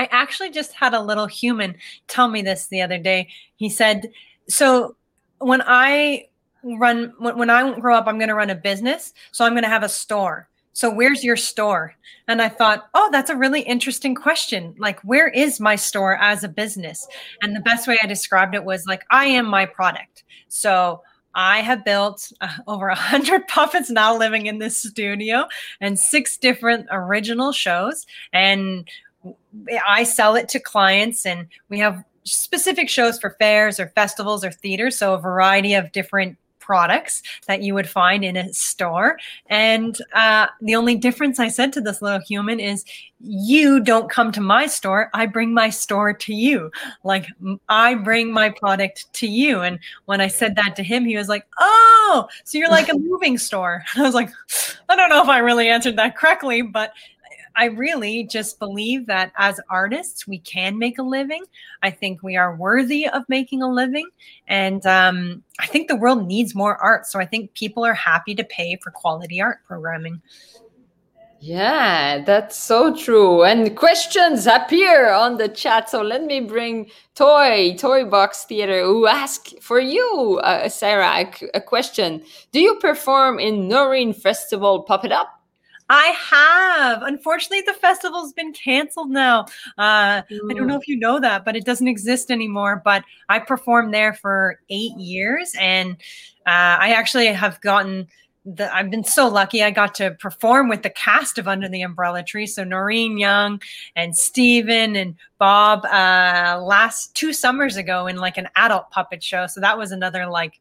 I 0.00 0.08
actually 0.10 0.48
just 0.48 0.72
had 0.72 0.94
a 0.94 1.02
little 1.02 1.26
human 1.26 1.76
tell 2.08 2.26
me 2.26 2.40
this 2.40 2.68
the 2.68 2.80
other 2.80 2.96
day. 2.96 3.28
He 3.56 3.68
said, 3.68 4.10
"So 4.48 4.96
when 5.40 5.62
I 5.66 6.28
run 6.62 7.12
when, 7.18 7.36
when 7.36 7.50
I 7.50 7.78
grow 7.78 7.96
up, 7.96 8.06
I'm 8.06 8.16
going 8.16 8.30
to 8.30 8.34
run 8.34 8.48
a 8.48 8.54
business. 8.54 9.12
So 9.30 9.44
I'm 9.44 9.52
going 9.52 9.62
to 9.64 9.68
have 9.68 9.82
a 9.82 9.90
store. 9.90 10.48
So 10.72 10.88
where's 10.88 11.22
your 11.22 11.36
store?" 11.36 11.96
And 12.28 12.40
I 12.40 12.48
thought, 12.48 12.88
"Oh, 12.94 13.10
that's 13.12 13.28
a 13.28 13.36
really 13.36 13.60
interesting 13.60 14.14
question. 14.14 14.74
Like, 14.78 15.00
where 15.00 15.28
is 15.28 15.60
my 15.60 15.76
store 15.76 16.16
as 16.16 16.42
a 16.44 16.48
business?" 16.48 17.06
And 17.42 17.54
the 17.54 17.60
best 17.60 17.86
way 17.86 17.98
I 18.02 18.06
described 18.06 18.54
it 18.54 18.64
was 18.64 18.86
like, 18.86 19.04
"I 19.10 19.26
am 19.26 19.44
my 19.44 19.66
product." 19.66 20.24
So 20.48 21.02
I 21.34 21.60
have 21.60 21.84
built 21.84 22.32
uh, 22.40 22.48
over 22.66 22.88
a 22.88 22.94
hundred 22.94 23.46
puppets 23.48 23.90
now 23.90 24.16
living 24.16 24.46
in 24.46 24.58
this 24.58 24.82
studio 24.82 25.46
and 25.80 25.98
six 25.98 26.36
different 26.36 26.86
original 26.90 27.52
shows. 27.52 28.06
And 28.32 28.88
I 29.86 30.04
sell 30.04 30.34
it 30.34 30.48
to 30.50 30.60
clients, 30.60 31.26
and 31.26 31.46
we 31.68 31.78
have 31.78 32.02
specific 32.24 32.88
shows 32.88 33.18
for 33.18 33.36
fairs 33.38 33.78
or 33.78 33.88
festivals 33.88 34.44
or 34.44 34.50
theaters. 34.50 34.98
So 34.98 35.14
a 35.14 35.20
variety 35.20 35.74
of 35.74 35.92
different 35.92 36.38
products 36.60 37.22
that 37.46 37.62
you 37.62 37.74
would 37.74 37.88
find 37.88 38.24
in 38.24 38.36
a 38.36 38.52
store. 38.52 39.18
And 39.46 39.98
uh, 40.14 40.46
the 40.60 40.76
only 40.76 40.94
difference 40.94 41.40
I 41.40 41.48
said 41.48 41.72
to 41.72 41.80
this 41.80 42.00
little 42.00 42.20
human 42.20 42.60
is, 42.60 42.84
you 43.22 43.80
don't 43.80 44.10
come 44.10 44.32
to 44.32 44.40
my 44.40 44.66
store. 44.66 45.10
I 45.12 45.26
bring 45.26 45.52
my 45.52 45.68
store 45.70 46.12
to 46.12 46.34
you. 46.34 46.70
Like 47.04 47.26
I 47.68 47.94
bring 47.94 48.32
my 48.32 48.50
product 48.50 49.12
to 49.14 49.26
you. 49.26 49.60
And 49.60 49.78
when 50.06 50.20
I 50.20 50.28
said 50.28 50.56
that 50.56 50.74
to 50.76 50.82
him, 50.82 51.04
he 51.04 51.16
was 51.16 51.28
like, 51.28 51.46
oh, 51.58 52.28
so 52.44 52.56
you're 52.56 52.70
like 52.70 52.88
a 52.88 52.98
moving 52.98 53.36
store. 53.36 53.84
I 53.96 54.02
was 54.02 54.14
like, 54.14 54.30
I 54.88 54.96
don't 54.96 55.10
know 55.10 55.22
if 55.22 55.28
I 55.28 55.38
really 55.38 55.68
answered 55.68 55.96
that 55.96 56.16
correctly, 56.16 56.62
but 56.62 56.92
I 57.56 57.66
really 57.66 58.24
just 58.24 58.58
believe 58.58 59.06
that 59.06 59.32
as 59.36 59.60
artists, 59.68 60.26
we 60.26 60.38
can 60.38 60.78
make 60.78 60.98
a 60.98 61.02
living. 61.02 61.44
I 61.82 61.90
think 61.90 62.22
we 62.22 62.36
are 62.36 62.56
worthy 62.56 63.08
of 63.08 63.24
making 63.28 63.62
a 63.62 63.70
living. 63.70 64.08
And 64.48 64.84
um, 64.86 65.42
I 65.58 65.66
think 65.66 65.88
the 65.88 65.96
world 65.96 66.26
needs 66.26 66.54
more 66.54 66.76
art. 66.76 67.06
So 67.06 67.18
I 67.18 67.26
think 67.26 67.54
people 67.54 67.84
are 67.84 67.94
happy 67.94 68.34
to 68.34 68.44
pay 68.44 68.78
for 68.82 68.90
quality 68.90 69.40
art 69.40 69.58
programming. 69.66 70.22
Yeah, 71.42 72.22
that's 72.22 72.58
so 72.58 72.94
true. 72.94 73.44
And 73.44 73.74
questions 73.74 74.46
appear 74.46 75.10
on 75.10 75.38
the 75.38 75.48
chat. 75.48 75.88
So 75.88 76.02
let 76.02 76.24
me 76.24 76.40
bring 76.40 76.90
Toy, 77.14 77.74
Toy 77.78 78.04
Box 78.04 78.44
Theater, 78.44 78.84
who 78.84 79.06
asked 79.06 79.62
for 79.62 79.80
you, 79.80 80.38
uh, 80.44 80.68
Sarah, 80.68 81.08
a, 81.08 81.32
a 81.54 81.60
question. 81.62 82.22
Do 82.52 82.60
you 82.60 82.74
perform 82.74 83.38
in 83.38 83.68
Noreen 83.68 84.12
Festival 84.12 84.82
Puppets 84.82 85.14
Up? 85.14 85.39
I 85.90 86.14
have. 86.30 87.02
Unfortunately, 87.02 87.62
the 87.62 87.78
festival's 87.78 88.32
been 88.32 88.52
canceled 88.52 89.10
now. 89.10 89.40
Uh, 89.76 90.22
I 90.22 90.54
don't 90.54 90.68
know 90.68 90.78
if 90.78 90.86
you 90.86 90.96
know 90.96 91.18
that, 91.18 91.44
but 91.44 91.56
it 91.56 91.64
doesn't 91.64 91.88
exist 91.88 92.30
anymore. 92.30 92.80
But 92.84 93.02
I 93.28 93.40
performed 93.40 93.92
there 93.92 94.14
for 94.14 94.60
eight 94.70 94.96
years, 94.96 95.52
and 95.58 95.96
uh, 96.46 96.78
I 96.78 96.92
actually 96.92 97.26
have 97.26 97.60
gotten. 97.60 98.06
The, 98.46 98.74
I've 98.74 98.90
been 98.90 99.04
so 99.04 99.28
lucky. 99.28 99.62
I 99.62 99.70
got 99.70 99.94
to 99.96 100.12
perform 100.12 100.68
with 100.70 100.82
the 100.82 100.90
cast 100.90 101.38
of 101.38 101.46
Under 101.46 101.68
the 101.68 101.82
Umbrella 101.82 102.22
Tree. 102.22 102.46
So 102.46 102.64
Noreen 102.64 103.18
Young 103.18 103.60
and 103.96 104.16
Steven 104.16 104.96
and 104.96 105.16
Bob 105.38 105.84
uh, 105.84 106.58
last 106.62 107.14
two 107.14 107.34
summers 107.34 107.76
ago 107.76 108.06
in 108.06 108.16
like 108.16 108.38
an 108.38 108.48
adult 108.56 108.90
puppet 108.92 109.22
show. 109.22 109.46
So 109.46 109.60
that 109.60 109.76
was 109.76 109.92
another 109.92 110.26
like 110.26 110.58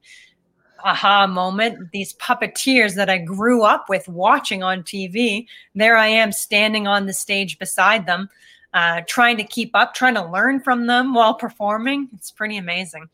aha 0.83 1.27
moment. 1.27 1.91
These 1.91 2.13
puppeteers 2.13 2.95
that 2.95 3.09
I 3.09 3.17
grew 3.17 3.63
up 3.63 3.89
with 3.89 4.07
watching 4.07 4.63
on 4.63 4.83
TV, 4.83 5.48
there 5.75 5.98
I 5.98 6.07
am 6.07 6.31
standing 6.31 6.88
on 6.88 7.05
the 7.05 7.13
stage 7.13 7.59
beside 7.59 8.05
them, 8.05 8.29
uh, 8.74 9.01
trying 9.07 9.38
to 9.38 9.43
keep 9.43 9.71
up, 9.75 9.93
trying 9.93 10.15
to 10.15 10.25
learn 10.25 10.59
from 10.59 10.88
them 10.88 11.13
while 11.13 11.33
performing. 11.33 12.09
It's 12.13 12.31
pretty 12.31 12.57
amazing. 12.57 13.09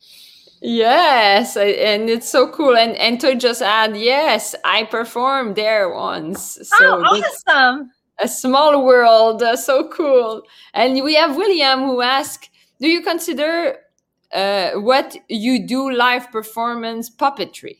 Yes, 0.60 1.56
and 1.56 2.08
it's 2.08 2.28
so 2.28 2.50
cool. 2.50 2.76
And 2.76 2.96
and 2.96 3.20
to 3.20 3.34
just 3.34 3.62
add, 3.62 3.96
yes, 3.96 4.54
I 4.64 4.84
performed 4.84 5.56
there 5.56 5.90
once. 5.90 6.58
So 6.62 6.76
oh, 6.80 7.02
awesome! 7.02 7.90
A 8.18 8.28
small 8.28 8.84
world, 8.84 9.42
uh, 9.42 9.56
so 9.56 9.88
cool. 9.88 10.42
And 10.72 11.02
we 11.04 11.14
have 11.14 11.36
William 11.36 11.80
who 11.80 12.00
asked, 12.00 12.48
"Do 12.80 12.88
you 12.88 13.02
consider 13.02 13.76
uh, 14.36 14.72
what 14.72 15.16
you 15.28 15.66
do 15.66 15.90
live 15.90 16.30
performance 16.30 17.08
puppetry. 17.08 17.78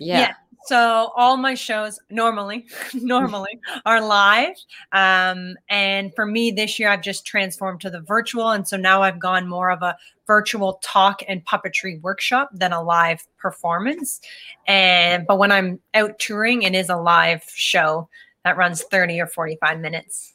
Yeah. 0.00 0.20
yeah. 0.20 0.34
So 0.64 1.12
all 1.16 1.36
my 1.36 1.54
shows 1.54 2.00
normally, 2.10 2.66
normally 2.94 3.58
are 3.86 4.00
live. 4.00 4.54
Um, 4.92 5.56
and 5.68 6.12
for 6.14 6.26
me 6.26 6.50
this 6.50 6.78
year, 6.78 6.88
I've 6.88 7.02
just 7.02 7.26
transformed 7.26 7.80
to 7.82 7.90
the 7.90 8.00
virtual. 8.00 8.50
And 8.50 8.66
so 8.66 8.76
now 8.76 9.02
I've 9.02 9.18
gone 9.18 9.48
more 9.48 9.70
of 9.70 9.82
a 9.82 9.96
virtual 10.26 10.78
talk 10.82 11.22
and 11.28 11.44
puppetry 11.46 12.00
workshop 12.00 12.50
than 12.52 12.72
a 12.72 12.82
live 12.82 13.26
performance. 13.38 14.20
And 14.66 15.26
but 15.26 15.38
when 15.38 15.52
I'm 15.52 15.78
out 15.94 16.18
touring, 16.18 16.62
it 16.62 16.74
is 16.74 16.88
a 16.88 16.96
live 16.96 17.44
show 17.54 18.08
that 18.44 18.56
runs 18.56 18.82
30 18.82 19.20
or 19.20 19.26
45 19.26 19.78
minutes. 19.80 20.34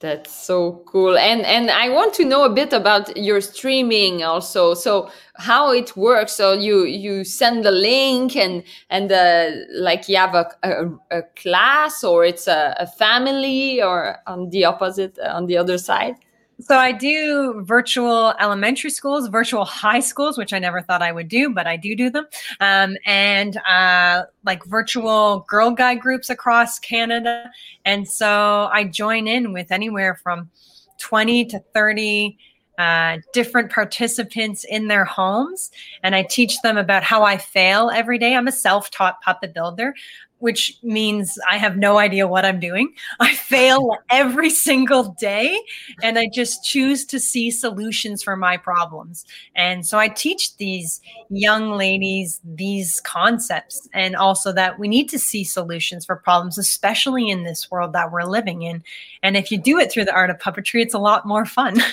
That's 0.00 0.34
so 0.34 0.82
cool. 0.86 1.18
And 1.18 1.42
and 1.42 1.70
I 1.70 1.90
want 1.90 2.14
to 2.14 2.24
know 2.24 2.44
a 2.44 2.48
bit 2.48 2.72
about 2.72 3.14
your 3.18 3.42
streaming 3.42 4.24
also. 4.24 4.72
So 4.72 5.10
how 5.34 5.72
it 5.72 5.94
works. 5.94 6.32
So 6.32 6.54
you 6.54 6.84
you 6.84 7.22
send 7.22 7.66
the 7.66 7.70
link 7.70 8.34
and 8.34 8.62
and 8.88 9.12
uh, 9.12 9.50
like 9.72 10.08
you 10.08 10.16
have 10.16 10.34
a, 10.34 10.46
a, 10.62 11.18
a 11.18 11.22
class 11.36 12.02
or 12.02 12.24
it's 12.24 12.48
a, 12.48 12.74
a, 12.78 12.86
family 12.86 13.82
or 13.82 14.16
on 14.26 14.48
the 14.48 14.64
opposite 14.64 15.18
on 15.18 15.44
the 15.44 15.58
other 15.58 15.76
side. 15.76 16.14
So 16.60 16.76
I 16.76 16.92
do 16.92 17.62
virtual 17.64 18.34
elementary 18.38 18.90
schools, 18.90 19.28
virtual 19.28 19.64
high 19.64 20.00
schools, 20.00 20.36
which 20.36 20.52
I 20.52 20.58
never 20.58 20.82
thought 20.82 21.00
I 21.00 21.12
would 21.12 21.28
do, 21.28 21.50
but 21.50 21.66
I 21.66 21.76
do 21.76 21.96
do 21.96 22.10
them, 22.10 22.26
um, 22.60 22.96
and 23.06 23.56
uh, 23.68 24.24
like 24.44 24.64
virtual 24.64 25.46
girl 25.48 25.70
guide 25.70 26.00
groups 26.00 26.28
across 26.28 26.78
Canada. 26.78 27.50
And 27.84 28.06
so 28.06 28.68
I 28.72 28.84
join 28.84 29.26
in 29.26 29.52
with 29.52 29.72
anywhere 29.72 30.14
from 30.14 30.50
20 30.98 31.46
to 31.46 31.58
30 31.72 32.36
uh, 32.78 33.18
different 33.34 33.70
participants 33.70 34.64
in 34.64 34.88
their 34.88 35.04
homes 35.04 35.70
and 36.02 36.14
I 36.14 36.22
teach 36.22 36.58
them 36.62 36.78
about 36.78 37.02
how 37.02 37.22
I 37.22 37.36
fail 37.36 37.90
every 37.90 38.16
day. 38.16 38.34
I'm 38.34 38.48
a 38.48 38.52
self 38.52 38.90
taught 38.90 39.20
puppet 39.20 39.52
builder 39.52 39.94
which 40.40 40.76
means 40.82 41.38
I 41.48 41.58
have 41.58 41.76
no 41.76 41.98
idea 41.98 42.26
what 42.26 42.44
I'm 42.44 42.58
doing. 42.58 42.92
I 43.20 43.34
fail 43.34 43.96
every 44.10 44.50
single 44.50 45.14
day 45.20 45.60
and 46.02 46.18
I 46.18 46.28
just 46.32 46.64
choose 46.64 47.04
to 47.06 47.20
see 47.20 47.50
solutions 47.50 48.22
for 48.22 48.36
my 48.36 48.56
problems. 48.56 49.24
And 49.54 49.86
so 49.86 49.98
I 49.98 50.08
teach 50.08 50.56
these 50.56 51.00
young 51.28 51.70
ladies 51.72 52.40
these 52.44 53.00
concepts 53.02 53.88
and 53.94 54.16
also 54.16 54.52
that 54.52 54.78
we 54.78 54.88
need 54.88 55.08
to 55.10 55.18
see 55.18 55.44
solutions 55.44 56.04
for 56.04 56.16
problems, 56.16 56.58
especially 56.58 57.30
in 57.30 57.44
this 57.44 57.70
world 57.70 57.92
that 57.92 58.10
we're 58.10 58.24
living 58.24 58.62
in. 58.62 58.82
And 59.22 59.36
if 59.36 59.52
you 59.52 59.58
do 59.58 59.78
it 59.78 59.92
through 59.92 60.06
the 60.06 60.14
art 60.14 60.30
of 60.30 60.38
puppetry, 60.38 60.82
it's 60.82 60.94
a 60.94 60.98
lot 60.98 61.26
more 61.26 61.44
fun. 61.44 61.80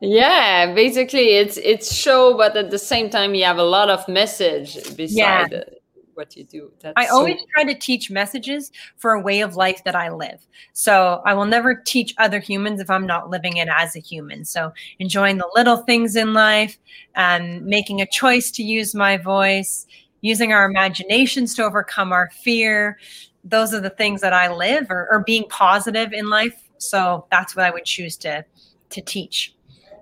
yeah 0.00 0.72
basically 0.74 1.36
it's 1.38 1.56
it's 1.56 1.92
show 1.92 2.36
but 2.36 2.56
at 2.56 2.70
the 2.70 2.78
same 2.78 3.10
time 3.10 3.34
you 3.34 3.42
have 3.42 3.58
a 3.58 3.64
lot 3.64 3.90
of 3.90 4.06
message 4.06 4.74
beside 4.96 5.16
yeah. 5.16 5.46
it 5.50 5.77
what 6.18 6.36
you 6.36 6.44
do. 6.44 6.70
That's 6.80 6.92
I 6.96 7.06
always 7.06 7.38
so- 7.40 7.46
try 7.54 7.64
to 7.64 7.78
teach 7.78 8.10
messages 8.10 8.70
for 8.98 9.12
a 9.12 9.20
way 9.20 9.40
of 9.40 9.56
life 9.56 9.82
that 9.84 9.94
I 9.96 10.10
live. 10.10 10.46
So 10.74 11.22
I 11.24 11.32
will 11.32 11.46
never 11.46 11.74
teach 11.74 12.14
other 12.18 12.40
humans 12.40 12.80
if 12.80 12.90
I'm 12.90 13.06
not 13.06 13.30
living 13.30 13.56
it 13.56 13.68
as 13.70 13.96
a 13.96 14.00
human. 14.00 14.44
So 14.44 14.72
enjoying 14.98 15.38
the 15.38 15.48
little 15.54 15.78
things 15.78 16.16
in 16.16 16.34
life, 16.34 16.76
and 17.14 17.64
making 17.64 18.02
a 18.02 18.06
choice 18.06 18.50
to 18.52 18.62
use 18.62 18.94
my 18.94 19.16
voice, 19.16 19.86
using 20.20 20.52
our 20.52 20.66
imaginations 20.66 21.54
to 21.54 21.64
overcome 21.64 22.12
our 22.12 22.28
fear. 22.42 22.98
Those 23.44 23.72
are 23.72 23.80
the 23.80 23.90
things 23.90 24.20
that 24.20 24.32
I 24.34 24.52
live 24.52 24.90
or, 24.90 25.08
or 25.10 25.22
being 25.24 25.44
positive 25.48 26.12
in 26.12 26.28
life. 26.28 26.68
So 26.78 27.26
that's 27.30 27.56
what 27.56 27.64
I 27.64 27.70
would 27.70 27.84
choose 27.84 28.16
to 28.18 28.44
to 28.90 29.00
teach. 29.00 29.54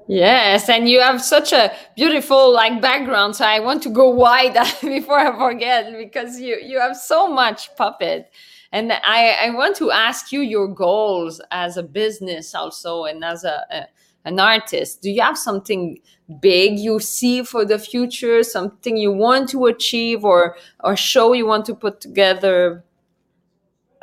Yes, 0.08 0.68
and 0.68 0.88
you 0.88 1.00
have 1.00 1.20
such 1.20 1.52
a 1.52 1.74
beautiful 1.96 2.52
like 2.52 2.80
background. 2.80 3.34
So 3.34 3.44
I 3.44 3.58
want 3.58 3.82
to 3.84 3.90
go 3.90 4.08
wide 4.10 4.54
before 4.80 5.18
I 5.18 5.36
forget 5.36 5.92
because 5.98 6.40
you 6.40 6.58
you 6.62 6.78
have 6.78 6.96
so 6.96 7.26
much 7.28 7.74
puppet. 7.76 8.30
And 8.72 8.92
I, 8.92 9.30
I 9.46 9.50
want 9.50 9.76
to 9.76 9.90
ask 9.90 10.32
you 10.32 10.40
your 10.40 10.68
goals 10.68 11.40
as 11.50 11.76
a 11.76 11.82
business 11.82 12.54
also 12.54 13.04
and 13.04 13.24
as 13.24 13.42
a, 13.44 13.64
a 13.70 13.86
an 14.24 14.38
artist. 14.40 15.02
Do 15.02 15.10
you 15.10 15.22
have 15.22 15.38
something 15.38 15.98
big 16.40 16.78
you 16.78 16.98
see 17.00 17.42
for 17.42 17.64
the 17.64 17.78
future, 17.78 18.42
something 18.42 18.96
you 18.96 19.12
want 19.12 19.48
to 19.50 19.66
achieve 19.66 20.24
or 20.24 20.56
or 20.84 20.94
show 20.96 21.32
you 21.32 21.46
want 21.46 21.64
to 21.66 21.74
put 21.74 22.00
together? 22.00 22.84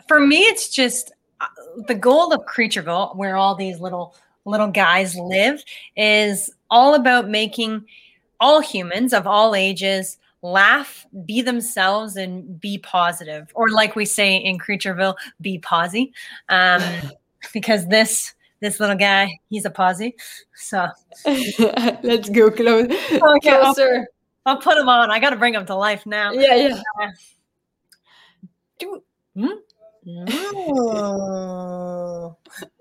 For 0.08 0.20
me, 0.20 0.38
it's 0.40 0.70
just 0.70 1.12
uh, 1.40 1.48
the 1.88 1.96
goal 1.96 2.34
of 2.34 2.42
Creatureville, 2.46 3.16
where 3.16 3.36
all 3.36 3.56
these 3.56 3.80
little 3.80 4.16
little 4.46 4.68
guys 4.68 5.16
live 5.16 5.64
is 5.96 6.52
all 6.70 6.96
about 6.96 7.30
making 7.30 7.86
all 8.40 8.60
humans 8.60 9.14
of 9.14 9.26
all 9.26 9.56
ages 9.56 10.18
laugh, 10.44 11.06
be 11.26 11.42
themselves, 11.42 12.18
and 12.18 12.60
be 12.60 12.78
positive. 12.78 13.52
Or 13.56 13.70
like 13.70 13.96
we 13.96 14.06
say 14.06 14.36
in 14.36 14.60
Creatureville, 14.60 15.16
be 15.42 15.58
posy. 15.60 16.14
Um, 16.50 16.82
because 17.54 17.88
this 17.88 18.34
this 18.60 18.80
little 18.80 18.96
guy, 18.96 19.40
he's 19.50 19.66
a 19.66 19.70
posy. 19.70 20.16
So 20.56 20.88
let's 21.26 22.30
go 22.30 22.50
close 22.50 22.86
okay, 22.86 23.60
closer. 23.60 24.08
I'll, 24.46 24.56
I'll, 24.56 24.62
put 24.62 24.78
him 24.78 24.88
on. 24.88 25.12
I 25.12 25.20
got 25.20 25.32
to 25.32 25.36
bring 25.36 25.54
him 25.54 25.66
to 25.66 25.76
life 25.76 26.06
now. 26.06 26.32
Yeah, 26.32 26.56
yeah. 26.56 26.82
Uh, 27.02 27.08
do, 28.80 29.04
hmm? 29.36 29.48
Ooh. 30.08 31.56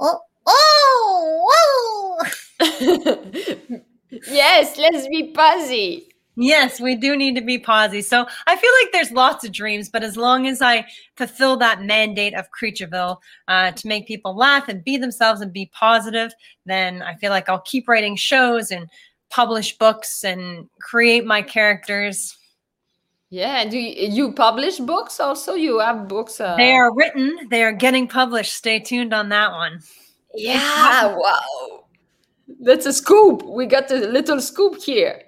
Oh. 0.00 0.20
Oh. 0.46 2.24
yes, 4.10 4.78
let's 4.78 5.06
be 5.08 5.32
fuzzy. 5.34 6.08
Yes, 6.40 6.80
we 6.80 6.94
do 6.94 7.16
need 7.16 7.34
to 7.34 7.40
be 7.40 7.58
posy. 7.58 8.00
So 8.00 8.24
I 8.46 8.56
feel 8.56 8.70
like 8.80 8.92
there's 8.92 9.10
lots 9.10 9.44
of 9.44 9.50
dreams, 9.50 9.88
but 9.88 10.04
as 10.04 10.16
long 10.16 10.46
as 10.46 10.62
I 10.62 10.86
fulfill 11.16 11.56
that 11.56 11.82
mandate 11.82 12.32
of 12.34 12.46
Creatureville 12.52 13.16
uh, 13.48 13.72
to 13.72 13.88
make 13.88 14.06
people 14.06 14.36
laugh 14.36 14.68
and 14.68 14.84
be 14.84 14.98
themselves 14.98 15.40
and 15.40 15.52
be 15.52 15.68
positive, 15.74 16.32
then 16.64 17.02
I 17.02 17.16
feel 17.16 17.30
like 17.30 17.48
I'll 17.48 17.62
keep 17.62 17.88
writing 17.88 18.14
shows 18.14 18.70
and 18.70 18.88
publish 19.30 19.76
books 19.78 20.24
and 20.24 20.68
create 20.80 21.24
my 21.24 21.42
characters. 21.42 22.36
Yeah, 23.30 23.64
do 23.66 23.78
you, 23.78 24.08
you 24.08 24.32
publish 24.32 24.78
books 24.78 25.20
also? 25.20 25.54
You 25.54 25.80
have 25.80 26.08
books. 26.08 26.40
Uh... 26.40 26.56
They 26.56 26.72
are 26.72 26.94
written. 26.94 27.48
They 27.50 27.62
are 27.62 27.72
getting 27.72 28.08
published. 28.08 28.54
Stay 28.54 28.80
tuned 28.80 29.12
on 29.12 29.28
that 29.28 29.52
one. 29.52 29.80
Yeah, 30.34 31.14
wow. 31.16 31.84
That's 32.60 32.86
a 32.86 32.92
scoop. 32.92 33.42
We 33.44 33.66
got 33.66 33.90
a 33.90 33.96
little 33.96 34.40
scoop 34.40 34.82
here. 34.82 35.22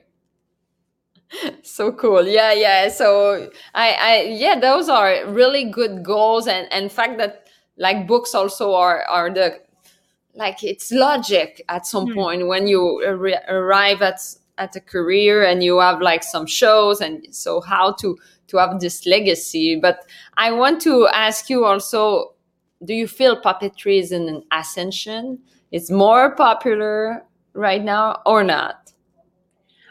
so 1.62 1.92
cool. 1.92 2.26
Yeah, 2.26 2.52
yeah. 2.52 2.88
So 2.88 3.50
I 3.74 3.92
I 3.92 4.22
yeah, 4.22 4.58
those 4.58 4.88
are 4.88 5.26
really 5.26 5.64
good 5.70 6.02
goals 6.02 6.46
and 6.46 6.66
and 6.72 6.90
fact 6.90 7.18
that 7.18 7.48
like 7.76 8.06
books 8.06 8.34
also 8.34 8.74
are 8.74 9.02
are 9.04 9.30
the 9.30 9.60
like 10.40 10.64
it's 10.64 10.90
logic 10.90 11.62
at 11.68 11.86
some 11.86 12.06
mm. 12.08 12.14
point 12.14 12.48
when 12.48 12.66
you 12.66 12.80
ar- 13.06 13.54
arrive 13.54 14.02
at 14.02 14.18
at 14.58 14.74
a 14.74 14.80
career 14.80 15.44
and 15.44 15.62
you 15.62 15.78
have 15.78 16.00
like 16.00 16.24
some 16.24 16.46
shows 16.46 17.00
and 17.00 17.26
so 17.30 17.60
how 17.60 17.92
to 17.92 18.18
to 18.48 18.56
have 18.56 18.80
this 18.80 19.06
legacy 19.06 19.76
but 19.76 20.06
i 20.38 20.50
want 20.50 20.80
to 20.80 21.06
ask 21.12 21.48
you 21.48 21.64
also 21.64 22.34
do 22.84 22.94
you 22.94 23.06
feel 23.06 23.40
puppetry 23.40 24.00
is 24.00 24.12
in 24.12 24.28
an 24.28 24.42
ascension 24.50 25.38
it's 25.70 25.90
more 25.90 26.34
popular 26.34 27.22
right 27.52 27.84
now 27.84 28.20
or 28.26 28.42
not 28.42 28.92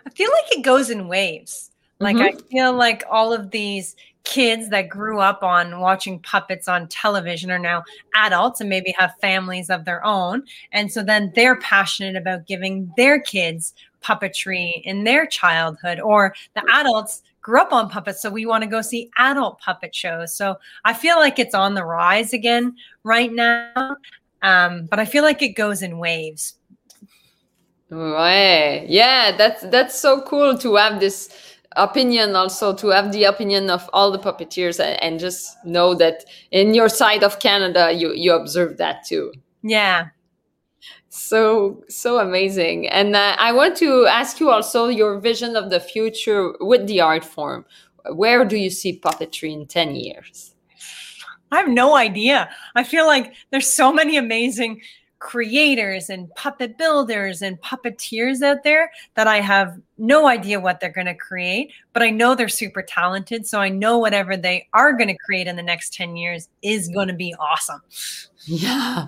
i 0.05 0.09
feel 0.09 0.29
like 0.37 0.57
it 0.57 0.63
goes 0.63 0.89
in 0.89 1.07
waves 1.07 1.71
like 1.99 2.17
mm-hmm. 2.17 2.35
i 2.37 2.49
feel 2.49 2.73
like 2.73 3.03
all 3.09 3.31
of 3.31 3.51
these 3.51 3.95
kids 4.29 4.69
that 4.69 4.89
grew 4.89 5.19
up 5.19 5.41
on 5.41 5.79
watching 5.79 6.19
puppets 6.19 6.67
on 6.67 6.87
television 6.87 7.49
are 7.49 7.57
now 7.57 7.83
adults 8.15 8.61
and 8.61 8.69
maybe 8.69 8.93
have 8.95 9.15
families 9.19 9.71
of 9.71 9.85
their 9.85 10.05
own. 10.05 10.43
And 10.71 10.91
so 10.91 11.01
then 11.01 11.31
they're 11.33 11.59
passionate 11.59 12.15
about 12.15 12.45
giving 12.45 12.93
their 12.95 13.19
kids 13.19 13.73
puppetry 14.03 14.83
in 14.83 15.03
their 15.03 15.25
childhood, 15.25 15.99
or 15.99 16.35
the 16.53 16.63
adults 16.71 17.23
grew 17.41 17.59
up 17.59 17.73
on 17.73 17.89
puppets. 17.89 18.21
So 18.21 18.29
we 18.29 18.45
want 18.45 18.63
to 18.63 18.69
go 18.69 18.81
see 18.81 19.09
adult 19.17 19.59
puppet 19.61 19.95
shows. 19.95 20.35
So 20.35 20.57
I 20.85 20.93
feel 20.93 21.17
like 21.17 21.39
it's 21.39 21.55
on 21.55 21.73
the 21.73 21.83
rise 21.83 22.31
again 22.31 22.75
right 23.03 23.33
now. 23.33 23.97
Um, 24.43 24.85
but 24.85 24.99
I 24.99 25.05
feel 25.05 25.23
like 25.23 25.41
it 25.41 25.55
goes 25.55 25.81
in 25.81 25.97
waves. 25.97 26.53
Right. 27.89 28.85
Yeah, 28.87 29.35
that's 29.35 29.63
that's 29.63 29.99
so 29.99 30.21
cool 30.21 30.55
to 30.59 30.75
have 30.75 30.99
this 30.99 31.33
opinion 31.75 32.35
also 32.35 32.73
to 32.73 32.87
have 32.87 33.11
the 33.11 33.25
opinion 33.25 33.69
of 33.69 33.89
all 33.93 34.11
the 34.11 34.19
puppeteers 34.19 34.79
and, 34.79 35.01
and, 35.03 35.19
just 35.19 35.55
know 35.65 35.93
that 35.93 36.25
in 36.51 36.73
your 36.73 36.89
side 36.89 37.23
of 37.23 37.39
canada 37.39 37.91
you 37.91 38.11
you 38.13 38.33
observe 38.33 38.77
that 38.77 39.05
too. 39.05 39.31
Yeah. 39.61 40.07
So 41.09 41.83
so 41.87 42.19
amazing. 42.19 42.87
And 42.87 43.15
uh, 43.15 43.35
i 43.37 43.51
want 43.51 43.77
to 43.77 44.07
ask 44.07 44.39
you 44.39 44.49
also 44.49 44.87
your 44.87 45.19
vision 45.19 45.55
of 45.55 45.69
the 45.69 45.79
future 45.79 46.53
with 46.59 46.87
the 46.87 47.01
art 47.01 47.25
form. 47.25 47.65
Where 48.13 48.45
do 48.45 48.55
you 48.55 48.69
see 48.69 48.99
puppetry 48.99 49.51
in 49.51 49.67
10 49.67 49.95
years? 49.95 50.55
I 51.51 51.57
have 51.57 51.67
no 51.67 51.95
idea. 51.95 52.49
I 52.75 52.83
feel 52.83 53.07
like 53.07 53.33
there's 53.49 53.67
so 53.67 53.91
many 53.91 54.17
amazing 54.17 54.81
creators 55.19 56.09
and 56.09 56.33
puppet 56.35 56.77
builders 56.77 57.41
and 57.41 57.61
puppeteers 57.61 58.41
out 58.41 58.63
there 58.63 58.89
that 59.15 59.27
I 59.27 59.41
have 59.41 59.79
no 59.97 60.27
idea 60.27 60.59
what 60.59 60.79
they're 60.79 60.89
going 60.89 61.07
to 61.07 61.13
create, 61.13 61.73
but 61.91 62.01
I 62.01 62.09
know 62.09 62.35
they're 62.35 62.47
super 62.47 62.81
talented. 62.81 63.45
So 63.45 63.59
I 63.59 63.67
know 63.67 63.97
whatever 63.97 64.37
they 64.37 64.67
are 64.73 64.93
going 64.93 65.09
to 65.09 65.17
create 65.17 65.47
in 65.47 65.57
the 65.57 65.63
next 65.63 65.93
10 65.93 66.15
years 66.15 66.47
is 66.61 66.87
going 66.87 67.09
to 67.09 67.13
be 67.13 67.35
awesome. 67.37 67.81
Yeah. 68.45 69.07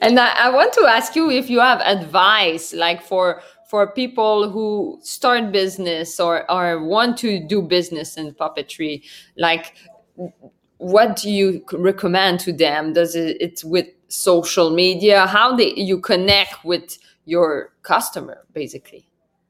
And 0.00 0.18
I, 0.18 0.46
I 0.46 0.50
want 0.50 0.72
to 0.74 0.86
ask 0.86 1.14
you 1.14 1.30
if 1.30 1.50
you 1.50 1.60
have 1.60 1.80
advice 1.80 2.72
like 2.72 3.02
for 3.02 3.42
for 3.68 3.92
people 3.92 4.50
who 4.50 4.98
start 5.02 5.52
business 5.52 6.18
or 6.18 6.50
or 6.50 6.82
want 6.82 7.16
to 7.18 7.46
do 7.46 7.60
business 7.62 8.16
in 8.16 8.32
puppetry 8.32 9.02
like 9.36 9.74
what 10.78 11.16
do 11.16 11.30
you 11.30 11.64
recommend 11.72 12.40
to 12.40 12.52
them? 12.52 12.92
Does 12.92 13.14
it 13.14 13.36
it's 13.40 13.64
with 13.64 13.88
social 14.08 14.70
media? 14.70 15.26
How 15.26 15.56
do 15.56 15.64
you 15.76 15.98
connect 15.98 16.64
with 16.64 16.98
your 17.24 17.72
customer 17.82 18.44
basically? 18.52 19.06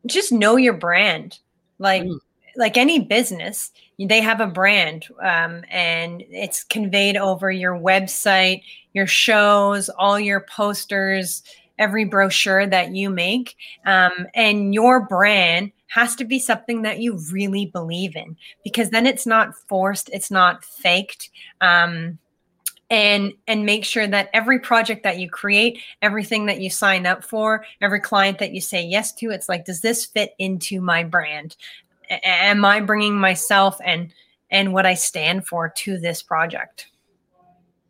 Just 0.06 0.32
know 0.32 0.56
your 0.56 0.74
brand. 0.74 1.38
Like 1.78 2.04
mm. 2.04 2.18
like 2.56 2.76
any 2.76 3.00
business 3.00 3.72
they 3.98 4.20
have 4.20 4.40
a 4.40 4.46
brand 4.46 5.06
um, 5.22 5.62
and 5.70 6.24
it's 6.30 6.64
conveyed 6.64 7.16
over 7.16 7.50
your 7.50 7.78
website 7.78 8.62
your 8.92 9.06
shows 9.06 9.88
all 9.88 10.18
your 10.18 10.40
posters 10.40 11.42
every 11.78 12.04
brochure 12.04 12.66
that 12.66 12.94
you 12.94 13.10
make. 13.10 13.56
Um, 13.86 14.26
and 14.34 14.74
your 14.74 15.06
brand 15.06 15.72
has 15.94 16.16
to 16.16 16.24
be 16.24 16.40
something 16.40 16.82
that 16.82 16.98
you 16.98 17.16
really 17.30 17.66
believe 17.66 18.16
in 18.16 18.36
because 18.64 18.90
then 18.90 19.06
it's 19.06 19.26
not 19.26 19.54
forced 19.68 20.10
it's 20.12 20.30
not 20.30 20.64
faked 20.64 21.30
um, 21.60 22.18
and 22.90 23.32
and 23.46 23.64
make 23.64 23.84
sure 23.84 24.08
that 24.08 24.28
every 24.32 24.58
project 24.58 25.04
that 25.04 25.20
you 25.20 25.30
create 25.30 25.78
everything 26.02 26.46
that 26.46 26.60
you 26.60 26.68
sign 26.68 27.06
up 27.06 27.22
for 27.22 27.64
every 27.80 28.00
client 28.00 28.40
that 28.40 28.52
you 28.52 28.60
say 28.60 28.84
yes 28.84 29.12
to 29.12 29.30
it's 29.30 29.48
like 29.48 29.64
does 29.64 29.80
this 29.80 30.04
fit 30.04 30.34
into 30.38 30.80
my 30.80 31.04
brand? 31.04 31.56
A- 32.10 32.26
am 32.26 32.64
i 32.64 32.80
bringing 32.80 33.14
myself 33.16 33.78
and 33.84 34.12
and 34.50 34.72
what 34.72 34.86
i 34.86 34.94
stand 34.94 35.46
for 35.46 35.68
to 35.68 35.96
this 35.98 36.22
project? 36.22 36.88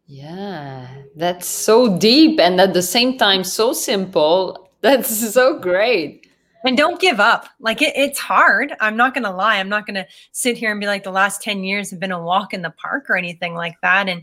Yeah 0.07 0.87
that's 1.17 1.49
so 1.49 1.97
deep 1.97 2.39
and 2.39 2.61
at 2.61 2.75
the 2.75 2.83
same 2.83 3.17
time 3.17 3.45
so 3.45 3.73
simple. 3.73 4.61
That's 4.85 5.33
so 5.33 5.59
great 5.59 6.24
and 6.65 6.77
don't 6.77 7.01
give 7.01 7.21
up 7.21 7.49
like 7.61 7.83
it, 7.83 7.93
it's 7.97 8.19
hard 8.19 8.75
i'm 8.81 8.97
not 8.97 9.15
gonna 9.15 9.35
lie 9.35 9.57
i'm 9.57 9.69
not 9.69 9.87
gonna 9.87 10.07
sit 10.33 10.57
here 10.57 10.71
and 10.71 10.81
be 10.81 10.87
like 10.87 11.05
the 11.05 11.11
last 11.11 11.43
10 11.43 11.63
years 11.65 11.91
have 11.91 12.01
been 12.01 12.13
a 12.13 12.23
walk 12.23 12.53
in 12.53 12.63
the 12.63 12.71
park 12.71 13.09
or 13.09 13.17
anything 13.17 13.55
like 13.55 13.81
that 13.83 14.09
and 14.09 14.23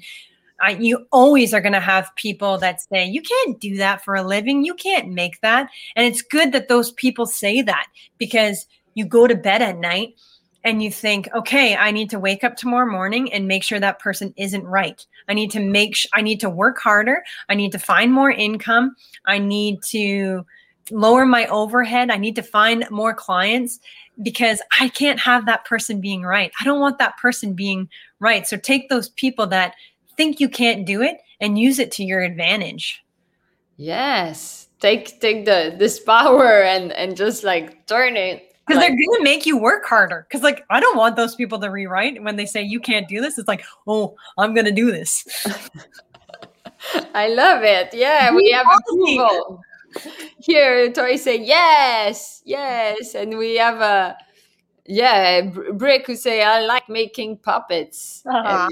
I, 0.61 0.71
you 0.71 1.07
always 1.11 1.53
are 1.53 1.61
going 1.61 1.73
to 1.73 1.79
have 1.79 2.15
people 2.15 2.59
that 2.59 2.81
say, 2.81 3.05
you 3.05 3.21
can't 3.21 3.59
do 3.59 3.77
that 3.77 4.03
for 4.03 4.13
a 4.13 4.21
living. 4.21 4.63
You 4.63 4.75
can't 4.75 5.09
make 5.09 5.41
that. 5.41 5.69
And 5.95 6.05
it's 6.05 6.21
good 6.21 6.51
that 6.51 6.67
those 6.67 6.91
people 6.91 7.25
say 7.25 7.63
that 7.63 7.87
because 8.19 8.67
you 8.93 9.05
go 9.05 9.25
to 9.25 9.35
bed 9.35 9.61
at 9.63 9.79
night 9.79 10.15
and 10.63 10.83
you 10.83 10.91
think, 10.91 11.27
okay, 11.33 11.75
I 11.75 11.91
need 11.91 12.09
to 12.11 12.19
wake 12.19 12.43
up 12.43 12.55
tomorrow 12.55 12.89
morning 12.89 13.33
and 13.33 13.47
make 13.47 13.63
sure 13.63 13.79
that 13.79 13.99
person 13.99 14.33
isn't 14.37 14.63
right. 14.63 15.03
I 15.27 15.33
need 15.33 15.49
to 15.51 15.59
make 15.59 15.95
sh- 15.95 16.05
I 16.13 16.21
need 16.21 16.39
to 16.41 16.49
work 16.49 16.77
harder. 16.79 17.23
I 17.49 17.55
need 17.55 17.71
to 17.71 17.79
find 17.79 18.13
more 18.13 18.29
income. 18.29 18.95
I 19.25 19.39
need 19.39 19.81
to 19.83 20.45
lower 20.89 21.25
my 21.25 21.45
overhead. 21.47 22.09
I 22.09 22.17
need 22.17 22.35
to 22.35 22.43
find 22.43 22.85
more 22.89 23.13
clients 23.13 23.79
because 24.21 24.61
I 24.79 24.89
can't 24.89 25.19
have 25.19 25.45
that 25.45 25.65
person 25.65 26.01
being 26.01 26.23
right. 26.23 26.51
I 26.59 26.63
don't 26.63 26.79
want 26.79 26.97
that 26.99 27.17
person 27.17 27.53
being 27.53 27.89
right. 28.19 28.47
So 28.47 28.57
take 28.57 28.89
those 28.89 29.09
people 29.09 29.47
that 29.47 29.75
think 30.17 30.39
you 30.39 30.49
can't 30.49 30.85
do 30.85 31.01
it 31.01 31.17
and 31.39 31.57
use 31.57 31.79
it 31.79 31.91
to 31.93 32.03
your 32.03 32.21
advantage. 32.21 33.03
Yes. 33.77 34.67
Take 34.79 35.19
take 35.21 35.45
the 35.45 35.75
this 35.77 35.99
power 35.99 36.63
and 36.63 36.91
and 36.93 37.15
just 37.15 37.43
like 37.43 37.85
turn 37.85 38.17
it 38.17 38.51
because 38.67 38.79
like, 38.79 38.89
they're 38.89 38.97
going 38.97 39.19
to 39.19 39.23
make 39.23 39.45
you 39.45 39.57
work 39.57 39.85
harder. 39.85 40.25
Because, 40.29 40.43
like, 40.43 40.63
I 40.69 40.79
don't 40.79 40.95
want 40.97 41.15
those 41.15 41.35
people 41.35 41.59
to 41.59 41.69
rewrite 41.69 42.21
when 42.23 42.35
they 42.35 42.45
say 42.45 42.61
you 42.61 42.79
can't 42.79 43.07
do 43.07 43.19
this. 43.19 43.37
It's 43.37 43.47
like, 43.47 43.63
oh, 43.87 44.15
I'm 44.37 44.53
going 44.53 44.65
to 44.65 44.71
do 44.71 44.91
this. 44.91 45.25
I 47.13 47.27
love 47.27 47.63
it. 47.63 47.89
Yeah, 47.93 48.33
we 48.33 48.51
have 48.51 48.67
approval. 48.67 49.61
Here, 50.39 50.91
Tori 50.91 51.17
say 51.17 51.39
yes, 51.43 52.41
yes, 52.45 53.15
and 53.15 53.37
we 53.37 53.57
have 53.57 53.79
a 53.81 54.17
yeah, 54.85 55.41
Brick 55.41 56.07
who 56.07 56.15
say 56.15 56.43
I 56.43 56.65
like 56.65 56.89
making 56.89 57.37
puppets. 57.37 58.23
Uh-huh. 58.25 58.69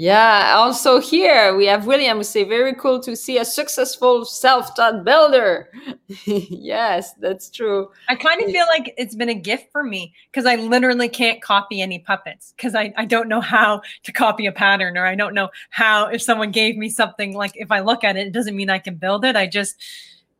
Yeah. 0.00 0.54
Also 0.56 0.98
here 0.98 1.54
we 1.54 1.66
have 1.66 1.86
William 1.86 2.16
who 2.16 2.24
say 2.24 2.44
very 2.44 2.72
cool 2.72 3.00
to 3.00 3.14
see 3.14 3.36
a 3.36 3.44
successful 3.44 4.24
self-taught 4.24 5.04
builder. 5.04 5.68
yes, 6.24 7.12
that's 7.20 7.50
true. 7.50 7.90
I 8.08 8.14
kind 8.14 8.42
of 8.42 8.50
feel 8.50 8.64
like 8.68 8.94
it's 8.96 9.14
been 9.14 9.28
a 9.28 9.34
gift 9.34 9.70
for 9.70 9.82
me 9.82 10.14
because 10.32 10.46
I 10.46 10.54
literally 10.54 11.10
can't 11.10 11.42
copy 11.42 11.82
any 11.82 11.98
puppets 11.98 12.54
because 12.56 12.74
I, 12.74 12.94
I 12.96 13.04
don't 13.04 13.28
know 13.28 13.42
how 13.42 13.82
to 14.04 14.10
copy 14.10 14.46
a 14.46 14.52
pattern 14.52 14.96
or 14.96 15.04
I 15.04 15.14
don't 15.14 15.34
know 15.34 15.50
how 15.68 16.06
if 16.06 16.22
someone 16.22 16.50
gave 16.50 16.78
me 16.78 16.88
something 16.88 17.34
like 17.34 17.52
if 17.56 17.70
I 17.70 17.80
look 17.80 18.02
at 18.02 18.16
it, 18.16 18.28
it 18.28 18.32
doesn't 18.32 18.56
mean 18.56 18.70
I 18.70 18.78
can 18.78 18.94
build 18.94 19.26
it. 19.26 19.36
I 19.36 19.46
just 19.46 19.82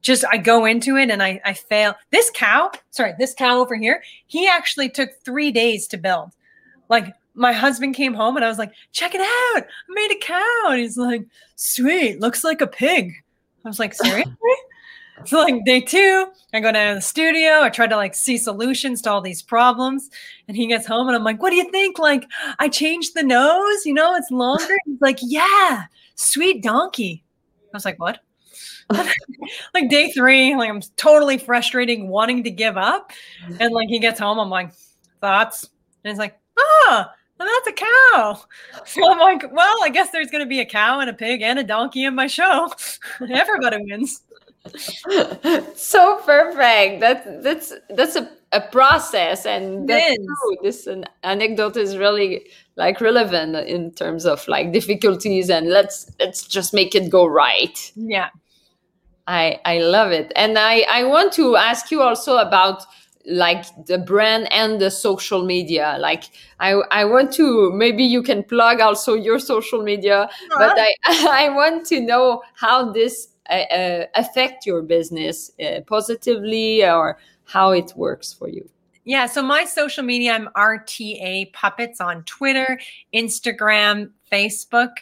just 0.02 0.24
I 0.30 0.38
go 0.38 0.64
into 0.64 0.96
it 0.96 1.10
and 1.10 1.22
I, 1.22 1.40
I 1.44 1.52
fail. 1.52 1.94
This 2.10 2.30
cow, 2.34 2.70
sorry, 2.90 3.14
this 3.18 3.34
cow 3.34 3.58
over 3.58 3.76
here, 3.76 4.02
he 4.26 4.46
actually 4.48 4.88
took 4.88 5.10
three 5.24 5.50
days 5.50 5.86
to 5.88 5.98
build. 5.98 6.30
Like 6.88 7.14
my 7.34 7.52
husband 7.52 7.94
came 7.94 8.14
home 8.14 8.36
and 8.36 8.44
I 8.44 8.48
was 8.48 8.58
like, 8.58 8.72
check 8.92 9.14
it 9.14 9.20
out. 9.20 9.64
I 9.64 9.92
made 9.92 10.12
a 10.12 10.18
cow. 10.18 10.70
And 10.70 10.80
he's 10.80 10.96
like, 10.96 11.26
sweet, 11.56 12.20
looks 12.20 12.44
like 12.44 12.60
a 12.60 12.66
pig. 12.66 13.12
I 13.64 13.68
was 13.68 13.78
like, 13.78 13.94
seriously? 13.94 14.34
so 15.26 15.38
like 15.38 15.64
day 15.64 15.80
two, 15.80 16.26
I 16.54 16.60
go 16.60 16.72
down 16.72 16.88
to 16.88 16.94
the 16.96 17.02
studio. 17.02 17.60
I 17.60 17.68
try 17.68 17.86
to 17.86 17.96
like 17.96 18.14
see 18.14 18.38
solutions 18.38 19.02
to 19.02 19.10
all 19.10 19.20
these 19.20 19.42
problems. 19.42 20.10
And 20.48 20.56
he 20.56 20.66
gets 20.66 20.86
home 20.86 21.08
and 21.08 21.16
I'm 21.16 21.24
like, 21.24 21.42
what 21.42 21.50
do 21.50 21.56
you 21.56 21.70
think? 21.70 21.98
Like, 21.98 22.24
I 22.58 22.68
changed 22.68 23.14
the 23.14 23.22
nose, 23.22 23.84
you 23.84 23.94
know, 23.94 24.14
it's 24.16 24.30
longer. 24.30 24.76
He's 24.86 25.00
like, 25.00 25.18
yeah, 25.22 25.84
sweet 26.14 26.62
donkey. 26.62 27.22
I 27.72 27.76
was 27.76 27.84
like, 27.84 28.00
what? 28.00 28.20
like 29.74 29.88
day 29.88 30.10
three, 30.12 30.56
like 30.56 30.68
I'm 30.68 30.82
totally 30.96 31.38
frustrating, 31.38 32.08
wanting 32.08 32.44
to 32.44 32.50
give 32.50 32.76
up. 32.76 33.12
And 33.58 33.72
like 33.72 33.88
he 33.88 33.98
gets 33.98 34.20
home, 34.20 34.38
I'm 34.38 34.50
like, 34.50 34.72
thoughts? 35.20 35.68
And 36.04 36.10
he's 36.10 36.18
like, 36.18 36.38
ah, 36.58 37.12
and 37.38 37.48
that's 37.48 37.68
a 37.68 37.84
cow. 37.84 38.42
So 38.86 39.10
I'm 39.10 39.18
like, 39.18 39.52
well, 39.52 39.76
I 39.82 39.88
guess 39.88 40.10
there's 40.10 40.30
going 40.30 40.44
to 40.44 40.48
be 40.48 40.60
a 40.60 40.64
cow 40.64 41.00
and 41.00 41.10
a 41.10 41.12
pig 41.12 41.42
and 41.42 41.58
a 41.58 41.64
donkey 41.64 42.04
in 42.04 42.14
my 42.14 42.26
show. 42.26 42.72
Everybody 43.20 43.84
wins. 43.84 44.22
so 45.74 46.20
perfect. 46.24 47.00
That's 47.00 47.26
that's 47.42 47.72
that's 47.90 48.16
a, 48.16 48.30
a 48.52 48.60
process, 48.60 49.46
and 49.46 49.88
that's 49.88 50.16
true. 50.16 50.56
This 50.62 50.86
an 50.86 51.06
anecdote 51.22 51.76
is 51.76 51.96
really 51.96 52.46
like 52.76 53.00
relevant 53.00 53.56
in 53.56 53.92
terms 53.92 54.26
of 54.26 54.46
like 54.48 54.72
difficulties, 54.72 55.48
and 55.48 55.70
let's 55.70 56.10
let's 56.20 56.46
just 56.46 56.74
make 56.74 56.94
it 56.94 57.08
go 57.10 57.26
right. 57.26 57.92
Yeah, 57.96 58.28
I 59.30 59.60
I 59.64 59.78
love 59.78 60.10
it, 60.10 60.32
and 60.34 60.58
I 60.58 60.80
I 60.90 61.04
want 61.04 61.32
to 61.34 61.56
ask 61.56 61.90
you 61.90 62.02
also 62.02 62.38
about 62.38 62.84
like 63.26 63.64
the 63.86 63.98
brand 63.98 64.52
and 64.52 64.80
the 64.80 64.90
social 64.90 65.44
media. 65.44 65.96
Like 66.00 66.24
i 66.58 66.70
i 66.90 67.04
want 67.04 67.32
to 67.32 67.70
maybe 67.72 68.02
you 68.02 68.22
can 68.22 68.42
plug 68.42 68.80
also 68.80 69.14
your 69.14 69.38
social 69.38 69.82
media 69.82 70.28
but 70.56 70.72
i 70.78 70.94
i 71.44 71.48
want 71.50 71.86
to 71.86 72.00
know 72.00 72.42
how 72.54 72.90
this 72.92 73.28
uh, 73.50 73.52
uh, 73.52 74.06
affect 74.14 74.64
your 74.64 74.82
business 74.82 75.50
uh, 75.60 75.80
positively 75.86 76.84
or 76.84 77.18
how 77.44 77.72
it 77.72 77.92
works 77.96 78.32
for 78.32 78.48
you. 78.48 78.68
Yeah 79.04 79.26
so 79.26 79.42
my 79.42 79.64
social 79.64 80.04
media 80.04 80.32
i'm 80.34 80.48
rta 80.56 81.52
puppets 81.52 82.00
on 82.00 82.22
twitter 82.24 82.78
instagram 83.12 84.10
facebook 84.30 84.92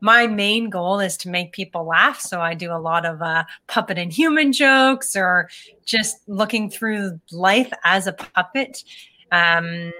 my 0.00 0.26
main 0.26 0.70
goal 0.70 1.00
is 1.00 1.16
to 1.18 1.28
make 1.28 1.52
people 1.52 1.84
laugh. 1.84 2.20
So 2.20 2.40
I 2.40 2.54
do 2.54 2.72
a 2.72 2.78
lot 2.78 3.06
of 3.06 3.22
uh, 3.22 3.44
puppet 3.66 3.98
and 3.98 4.12
human 4.12 4.52
jokes 4.52 5.16
or 5.16 5.48
just 5.84 6.16
looking 6.28 6.70
through 6.70 7.20
life 7.32 7.72
as 7.84 8.06
a 8.06 8.12
puppet. 8.12 8.84
Um, 9.32 9.92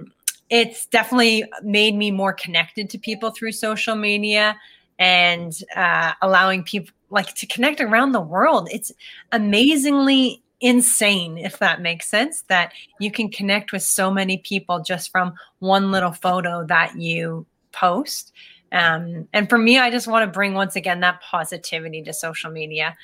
it's 0.50 0.86
definitely 0.86 1.44
made 1.62 1.94
me 1.94 2.10
more 2.10 2.32
connected 2.32 2.90
to 2.90 2.98
people 2.98 3.30
through 3.30 3.52
social 3.52 3.96
media 3.96 4.56
and 4.98 5.52
uh, 5.74 6.12
allowing 6.22 6.62
people 6.62 6.94
like 7.10 7.34
to 7.34 7.46
connect 7.46 7.80
around 7.80 8.12
the 8.12 8.20
world. 8.20 8.68
It's 8.70 8.92
amazingly 9.32 10.42
insane, 10.60 11.38
if 11.38 11.58
that 11.58 11.82
makes 11.82 12.08
sense, 12.08 12.42
that 12.48 12.72
you 12.98 13.10
can 13.10 13.30
connect 13.30 13.72
with 13.72 13.82
so 13.82 14.10
many 14.10 14.38
people 14.38 14.80
just 14.80 15.10
from 15.10 15.34
one 15.58 15.90
little 15.90 16.12
photo 16.12 16.64
that 16.66 16.96
you 16.96 17.46
post. 17.72 18.32
Um, 18.72 19.28
and 19.32 19.48
for 19.48 19.58
me, 19.58 19.78
I 19.78 19.90
just 19.90 20.08
want 20.08 20.24
to 20.24 20.32
bring 20.32 20.54
once 20.54 20.76
again 20.76 21.00
that 21.00 21.20
positivity 21.20 22.02
to 22.02 22.12
social 22.12 22.50
media. 22.50 22.96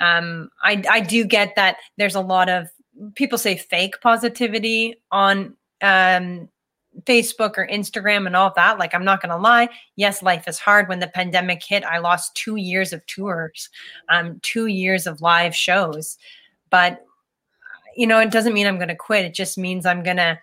Um, 0.00 0.50
I, 0.62 0.82
I 0.90 1.00
do 1.00 1.24
get 1.24 1.56
that 1.56 1.76
there's 1.96 2.14
a 2.14 2.20
lot 2.20 2.48
of 2.48 2.68
people 3.14 3.38
say 3.38 3.56
fake 3.56 4.00
positivity 4.00 4.96
on 5.10 5.56
um, 5.82 6.48
Facebook 7.02 7.58
or 7.58 7.66
Instagram 7.66 8.26
and 8.26 8.36
all 8.36 8.52
that. 8.56 8.78
Like, 8.78 8.94
I'm 8.94 9.04
not 9.04 9.20
going 9.20 9.30
to 9.30 9.36
lie. 9.36 9.68
Yes, 9.96 10.22
life 10.22 10.46
is 10.46 10.58
hard. 10.58 10.88
When 10.88 11.00
the 11.00 11.08
pandemic 11.08 11.62
hit, 11.62 11.84
I 11.84 11.98
lost 11.98 12.34
two 12.34 12.56
years 12.56 12.92
of 12.92 13.04
tours, 13.06 13.68
um, 14.08 14.38
two 14.42 14.66
years 14.66 15.06
of 15.06 15.20
live 15.20 15.54
shows. 15.54 16.16
But 16.70 17.04
you 17.96 18.06
know, 18.06 18.18
it 18.20 18.30
doesn't 18.30 18.54
mean 18.54 18.66
I'm 18.66 18.76
going 18.76 18.88
to 18.88 18.96
quit. 18.96 19.24
It 19.24 19.34
just 19.34 19.58
means 19.58 19.86
I'm 19.86 20.02
going 20.02 20.16
to 20.16 20.38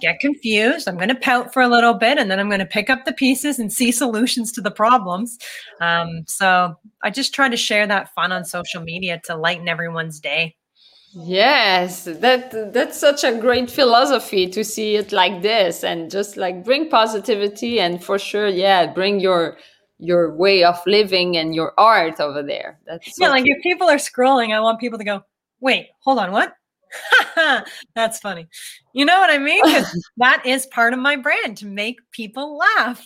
get 0.00 0.20
confused. 0.20 0.88
I'm 0.88 0.96
going 0.96 1.08
to 1.08 1.14
pout 1.14 1.52
for 1.52 1.62
a 1.62 1.68
little 1.68 1.94
bit 1.94 2.18
and 2.18 2.30
then 2.30 2.38
I'm 2.38 2.48
going 2.48 2.60
to 2.60 2.66
pick 2.66 2.90
up 2.90 3.04
the 3.04 3.12
pieces 3.12 3.58
and 3.58 3.72
see 3.72 3.92
solutions 4.04 4.52
to 4.52 4.60
the 4.60 4.70
problems. 4.70 5.38
Um, 5.80 6.24
so 6.26 6.76
I 7.02 7.10
just 7.10 7.34
try 7.34 7.48
to 7.48 7.56
share 7.56 7.86
that 7.86 8.14
fun 8.14 8.32
on 8.32 8.44
social 8.44 8.82
media 8.82 9.20
to 9.24 9.36
lighten 9.36 9.68
everyone's 9.68 10.20
day. 10.20 10.56
Yes, 11.14 12.04
that 12.04 12.72
that's 12.74 12.98
such 12.98 13.24
a 13.24 13.38
great 13.38 13.70
philosophy 13.70 14.46
to 14.50 14.62
see 14.62 14.96
it 14.96 15.10
like 15.10 15.40
this 15.40 15.82
and 15.82 16.10
just 16.10 16.36
like 16.36 16.64
bring 16.64 16.90
positivity 16.90 17.80
and 17.80 18.04
for 18.04 18.18
sure, 18.18 18.46
yeah, 18.46 18.92
bring 18.92 19.18
your 19.18 19.56
your 19.98 20.34
way 20.34 20.64
of 20.64 20.80
living 20.86 21.36
and 21.36 21.54
your 21.54 21.72
art 21.78 22.20
over 22.20 22.42
there. 22.42 22.78
That's 22.86 23.16
so 23.16 23.24
yeah, 23.24 23.30
like 23.30 23.44
if 23.46 23.62
people 23.62 23.88
are 23.88 23.96
scrolling, 23.96 24.54
I 24.54 24.60
want 24.60 24.80
people 24.80 24.98
to 24.98 25.04
go, 25.04 25.22
wait, 25.60 25.88
hold 26.00 26.18
on, 26.18 26.30
what? 26.30 26.54
That's 27.94 28.18
funny. 28.18 28.46
You 28.92 29.04
know 29.04 29.18
what 29.18 29.30
I 29.30 29.38
mean? 29.38 29.62
that 30.16 30.42
is 30.44 30.66
part 30.66 30.92
of 30.92 30.98
my 30.98 31.16
brand 31.16 31.56
to 31.58 31.66
make 31.66 31.98
people 32.12 32.58
laugh. 32.58 33.04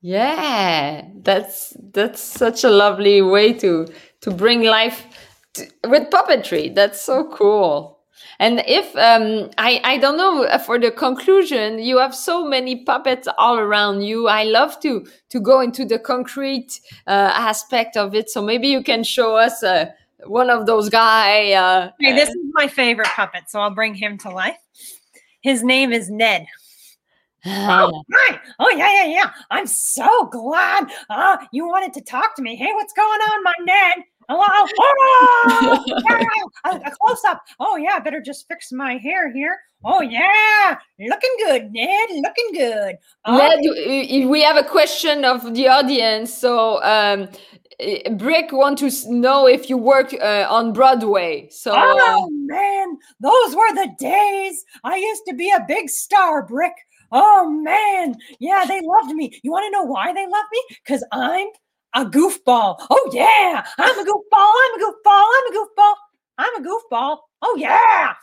yeah, 0.00 1.04
that's 1.22 1.76
that's 1.92 2.20
such 2.20 2.64
a 2.64 2.70
lovely 2.70 3.22
way 3.22 3.52
to 3.54 3.86
to 4.20 4.30
bring 4.30 4.62
life 4.62 5.06
to, 5.54 5.66
with 5.88 6.10
puppetry. 6.10 6.74
That's 6.74 7.00
so 7.00 7.28
cool. 7.28 7.98
And 8.38 8.62
if 8.66 8.94
um, 8.96 9.50
I 9.58 9.80
I 9.84 9.98
don't 9.98 10.16
know 10.16 10.44
uh, 10.44 10.58
for 10.58 10.78
the 10.78 10.90
conclusion, 10.90 11.78
you 11.78 11.98
have 11.98 12.14
so 12.14 12.44
many 12.44 12.84
puppets 12.84 13.28
all 13.38 13.58
around 13.58 14.02
you. 14.02 14.28
I 14.28 14.44
love 14.44 14.80
to 14.80 15.06
to 15.30 15.40
go 15.40 15.60
into 15.60 15.84
the 15.84 15.98
concrete 15.98 16.80
uh, 17.06 17.32
aspect 17.34 17.96
of 17.96 18.14
it. 18.14 18.30
So 18.30 18.42
maybe 18.42 18.68
you 18.68 18.82
can 18.82 19.04
show 19.04 19.36
us. 19.36 19.62
Uh, 19.62 19.86
one 20.26 20.50
of 20.50 20.66
those 20.66 20.88
guy. 20.88 21.52
Uh, 21.52 21.90
hey, 22.00 22.12
this 22.12 22.28
is 22.28 22.36
my 22.52 22.68
favorite 22.68 23.08
puppet, 23.08 23.44
so 23.48 23.60
I'll 23.60 23.74
bring 23.74 23.94
him 23.94 24.18
to 24.18 24.30
life. 24.30 24.56
His 25.42 25.62
name 25.62 25.92
is 25.92 26.10
Ned. 26.10 26.46
oh, 27.46 28.04
hi. 28.12 28.40
Oh, 28.60 28.70
yeah, 28.70 29.02
yeah, 29.02 29.06
yeah. 29.06 29.30
I'm 29.50 29.66
so 29.66 30.26
glad 30.26 30.86
uh, 31.10 31.38
you 31.52 31.66
wanted 31.66 31.92
to 31.94 32.00
talk 32.00 32.36
to 32.36 32.42
me. 32.42 32.54
Hey, 32.54 32.70
what's 32.72 32.92
going 32.92 33.20
on, 33.20 33.42
my 33.42 33.54
Ned? 33.60 34.04
Hello. 34.28 34.68
Oh, 34.78 35.84
yeah, 35.86 36.70
a, 36.72 36.76
a 36.76 36.90
close 36.92 37.24
up. 37.26 37.42
Oh, 37.58 37.76
yeah. 37.76 37.94
I 37.94 37.98
better 37.98 38.20
just 38.20 38.46
fix 38.46 38.70
my 38.70 38.96
hair 38.96 39.32
here. 39.32 39.58
Oh, 39.84 40.00
yeah. 40.00 40.78
Looking 41.00 41.30
good, 41.38 41.72
Ned. 41.72 42.10
Looking 42.10 42.52
good. 42.52 42.96
Oh. 43.24 43.36
Ned, 43.36 44.28
we 44.28 44.42
have 44.42 44.56
a 44.56 44.62
question 44.62 45.24
of 45.24 45.54
the 45.54 45.66
audience. 45.66 46.32
So, 46.32 46.80
um, 46.84 47.28
Brick 48.16 48.52
want 48.52 48.78
to 48.78 48.90
know 49.12 49.46
if 49.46 49.68
you 49.70 49.76
work 49.76 50.14
uh, 50.14 50.46
on 50.48 50.72
Broadway. 50.72 51.48
So, 51.50 51.72
oh 51.74 52.30
man, 52.30 52.98
those 53.20 53.56
were 53.56 53.74
the 53.74 53.90
days. 53.98 54.64
I 54.84 54.96
used 54.96 55.22
to 55.28 55.34
be 55.34 55.50
a 55.50 55.64
big 55.66 55.88
star, 55.88 56.42
Brick. 56.46 56.74
Oh 57.10 57.50
man, 57.50 58.16
yeah, 58.40 58.64
they 58.66 58.80
loved 58.80 59.14
me. 59.14 59.38
You 59.42 59.50
want 59.50 59.66
to 59.66 59.70
know 59.70 59.84
why 59.84 60.12
they 60.12 60.26
loved 60.26 60.48
me? 60.52 60.62
Because 60.84 61.04
I'm 61.12 61.48
a 61.94 62.04
goofball. 62.04 62.76
Oh 62.90 63.10
yeah, 63.12 63.66
I'm 63.78 63.98
a 63.98 64.02
goofball. 64.02 64.52
I'm 64.62 64.80
a 64.80 64.84
goofball. 64.84 65.26
I'm 65.36 65.54
a 65.54 65.58
goofball. 65.58 65.94
I'm 66.38 66.64
a 66.64 66.68
goofball. 66.68 67.18
Oh 67.42 67.56
yeah. 67.58 68.14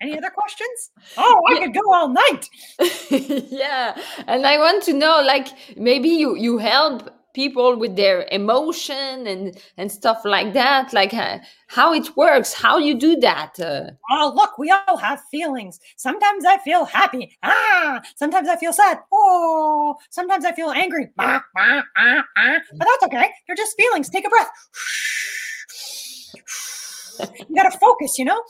Any 0.00 0.16
other 0.16 0.30
questions? 0.30 0.90
Oh, 1.16 1.40
I 1.50 1.58
could 1.58 1.74
go 1.74 1.92
all 1.92 2.08
night. 2.08 2.48
yeah, 3.50 4.00
and 4.28 4.46
I 4.46 4.56
want 4.58 4.84
to 4.84 4.92
know, 4.92 5.20
like, 5.24 5.48
maybe 5.76 6.08
you 6.08 6.36
you 6.36 6.58
help 6.58 7.10
people 7.34 7.76
with 7.76 7.96
their 7.96 8.26
emotion 8.30 9.26
and 9.26 9.58
and 9.76 9.90
stuff 9.90 10.24
like 10.24 10.52
that 10.52 10.92
like 10.92 11.14
uh, 11.14 11.38
how 11.68 11.92
it 11.92 12.16
works 12.16 12.52
how 12.52 12.78
you 12.78 12.94
do 12.94 13.16
that 13.16 13.58
uh, 13.60 13.90
oh 14.10 14.32
look 14.34 14.58
we 14.58 14.70
all 14.70 14.96
have 14.96 15.20
feelings. 15.30 15.80
Sometimes 15.96 16.44
i 16.44 16.58
feel 16.58 16.84
happy. 16.84 17.36
Ah! 17.42 18.00
Sometimes 18.16 18.48
i 18.48 18.56
feel 18.56 18.72
sad. 18.72 18.98
Oh! 19.12 19.96
Sometimes 20.10 20.44
i 20.44 20.52
feel 20.52 20.70
angry. 20.70 21.08
Ah, 21.18 21.42
ah, 21.56 21.82
but 21.96 22.86
that's 22.86 23.04
okay. 23.04 23.28
They're 23.46 23.56
just 23.56 23.76
feelings. 23.76 24.08
Take 24.08 24.26
a 24.26 24.30
breath. 24.30 24.50
You 27.48 27.56
gotta 27.56 27.76
focus 27.78 28.18
you 28.18 28.24
know? 28.24 28.42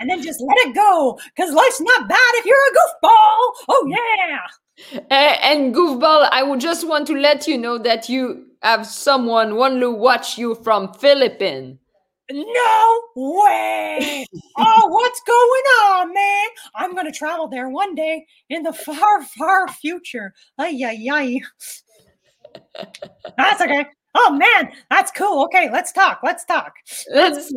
And 0.00 0.08
then 0.08 0.22
just 0.22 0.40
let 0.40 0.56
it 0.68 0.74
go 0.74 1.18
because 1.34 1.52
life's 1.52 1.80
not 1.80 2.08
bad 2.08 2.32
if 2.34 2.46
you're 2.46 2.56
a 2.56 2.74
goofball. 2.78 3.38
Oh 3.68 3.86
yeah 3.88 4.38
and 5.10 5.74
goofball 5.74 6.28
i 6.32 6.42
would 6.42 6.60
just 6.60 6.86
want 6.86 7.06
to 7.06 7.14
let 7.14 7.46
you 7.46 7.58
know 7.58 7.78
that 7.78 8.08
you 8.08 8.46
have 8.62 8.86
someone 8.86 9.56
want 9.56 9.80
to 9.80 9.90
watch 9.90 10.38
you 10.38 10.54
from 10.54 10.92
philippines 10.94 11.78
no 12.32 13.00
way! 13.16 14.26
Oh 14.62 14.88
what's 14.88 15.20
going 15.26 15.64
on 15.84 16.12
man? 16.12 16.48
I'm 16.74 16.94
gonna 16.94 17.10
travel 17.12 17.48
there 17.48 17.68
one 17.68 17.94
day 17.94 18.26
in 18.50 18.62
the 18.62 18.72
far 18.72 19.22
far 19.24 19.68
future. 19.68 20.34
Ay 20.58 20.78
ay 20.84 21.08
ay. 21.10 21.40
That's 23.38 23.60
okay. 23.60 23.86
Oh 24.14 24.32
man 24.32 24.72
that's 24.90 25.10
cool. 25.12 25.44
Okay 25.44 25.70
let's 25.72 25.92
talk 25.92 26.20
let's 26.22 26.44
talk. 26.44 26.74
Let's 27.10 27.52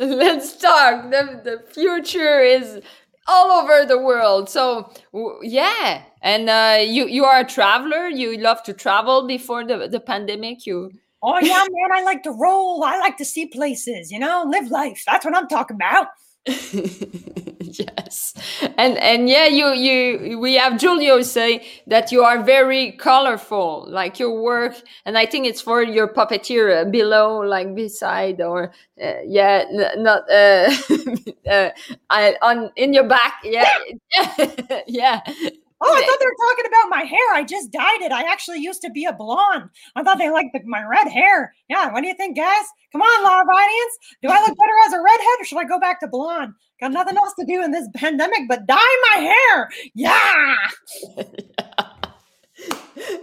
let's 0.00 0.56
talk. 0.56 1.10
The, 1.10 1.40
the 1.44 1.72
future 1.72 2.40
is 2.40 2.80
all 3.30 3.50
over 3.52 3.86
the 3.86 3.98
world. 3.98 4.50
So 4.50 4.92
yeah, 5.42 6.02
and 6.22 6.50
uh, 6.50 6.78
you 6.82 7.06
you 7.06 7.24
are 7.24 7.40
a 7.40 7.44
traveler. 7.44 8.08
You 8.08 8.36
love 8.38 8.62
to 8.64 8.72
travel 8.74 9.26
before 9.26 9.64
the 9.64 9.88
the 9.88 10.00
pandemic. 10.00 10.66
You. 10.66 10.90
Oh 11.22 11.38
yeah, 11.38 11.64
man! 11.70 11.92
I 11.92 12.02
like 12.02 12.22
to 12.24 12.32
roll. 12.32 12.82
I 12.82 12.98
like 12.98 13.16
to 13.18 13.24
see 13.24 13.46
places. 13.46 14.10
You 14.10 14.18
know, 14.18 14.44
live 14.48 14.70
life. 14.70 15.02
That's 15.06 15.24
what 15.24 15.36
I'm 15.36 15.48
talking 15.48 15.76
about. 15.76 16.08
yes. 17.80 18.34
And 18.76 18.98
and 18.98 19.28
yeah 19.28 19.46
you 19.46 19.72
you 19.72 20.38
we 20.38 20.54
have 20.54 20.80
julio 20.80 21.22
say 21.22 21.66
that 21.86 22.12
you 22.12 22.22
are 22.22 22.42
very 22.42 22.92
colorful 22.92 23.86
like 23.88 24.18
your 24.18 24.40
work 24.42 24.74
and 25.04 25.16
i 25.16 25.24
think 25.26 25.46
it's 25.46 25.60
for 25.60 25.82
your 25.82 26.08
puppeteer 26.08 26.82
uh, 26.86 26.90
below 26.90 27.38
like 27.40 27.74
beside 27.74 28.40
or 28.40 28.72
uh, 29.02 29.14
yeah 29.24 29.64
not 29.96 30.28
uh, 30.30 30.70
uh 31.50 31.70
I, 32.10 32.36
on 32.42 32.70
in 32.76 32.92
your 32.92 33.04
back 33.08 33.40
yeah 33.44 33.68
yeah 34.86 35.20
Oh, 35.82 35.94
I 35.96 36.04
thought 36.04 36.18
they 36.20 36.26
were 36.26 36.48
talking 36.48 36.66
about 36.66 36.90
my 36.90 37.04
hair. 37.04 37.34
I 37.34 37.42
just 37.42 37.72
dyed 37.72 38.02
it. 38.02 38.12
I 38.12 38.22
actually 38.30 38.58
used 38.58 38.82
to 38.82 38.90
be 38.90 39.06
a 39.06 39.14
blonde. 39.14 39.70
I 39.96 40.02
thought 40.02 40.18
they 40.18 40.28
liked 40.28 40.50
the, 40.52 40.60
my 40.66 40.84
red 40.84 41.08
hair. 41.08 41.54
Yeah, 41.68 41.90
what 41.90 42.02
do 42.02 42.08
you 42.08 42.14
think, 42.14 42.36
guys? 42.36 42.64
Come 42.92 43.00
on, 43.00 43.24
live 43.24 43.46
audience. 43.48 43.98
Do 44.22 44.28
I 44.28 44.40
look 44.40 44.58
better 44.58 44.72
as 44.86 44.92
a 44.92 45.00
redhead 45.00 45.40
or 45.40 45.44
should 45.44 45.58
I 45.58 45.64
go 45.64 45.80
back 45.80 46.00
to 46.00 46.06
blonde? 46.06 46.52
Got 46.80 46.92
nothing 46.92 47.16
else 47.16 47.32
to 47.38 47.46
do 47.46 47.62
in 47.62 47.70
this 47.70 47.88
pandemic 47.94 48.40
but 48.48 48.66
dye 48.66 48.76
my 49.14 49.22
hair. 49.22 49.70
Yeah. 49.94 50.54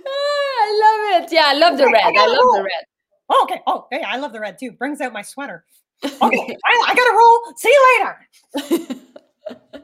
I 0.09 1.13
love 1.13 1.23
it. 1.23 1.31
Yeah, 1.31 1.45
I 1.45 1.53
love 1.53 1.77
the 1.77 1.85
red. 1.85 2.03
I, 2.03 2.13
I 2.17 2.27
love 2.27 2.55
the 2.55 2.63
red. 2.63 2.85
Oh, 3.29 3.47
okay. 3.49 3.61
Oh, 3.67 3.87
hey, 3.91 4.01
I 4.01 4.17
love 4.17 4.33
the 4.33 4.39
red 4.39 4.57
too. 4.59 4.71
Brings 4.71 4.99
out 5.01 5.13
my 5.13 5.21
sweater. 5.21 5.63
Okay, 6.03 6.57
I, 6.65 6.85
I 6.87 6.95
gotta 6.95 7.17
roll. 7.17 7.53
See 7.57 7.69
you 7.69 8.05
later. 8.79 9.03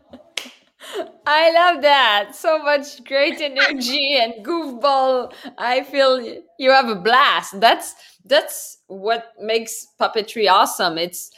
I 1.25 1.51
love 1.51 1.81
that. 1.81 2.35
So 2.35 2.59
much 2.59 3.03
great 3.03 3.39
energy 3.41 4.17
and 4.21 4.45
goofball. 4.45 5.33
I 5.57 5.83
feel 5.83 6.21
you 6.59 6.71
have 6.71 6.89
a 6.89 6.95
blast. 6.95 7.59
That's 7.59 7.93
that's 8.25 8.79
what 8.87 9.33
makes 9.39 9.87
puppetry 9.99 10.49
awesome. 10.49 10.97
It's 10.97 11.31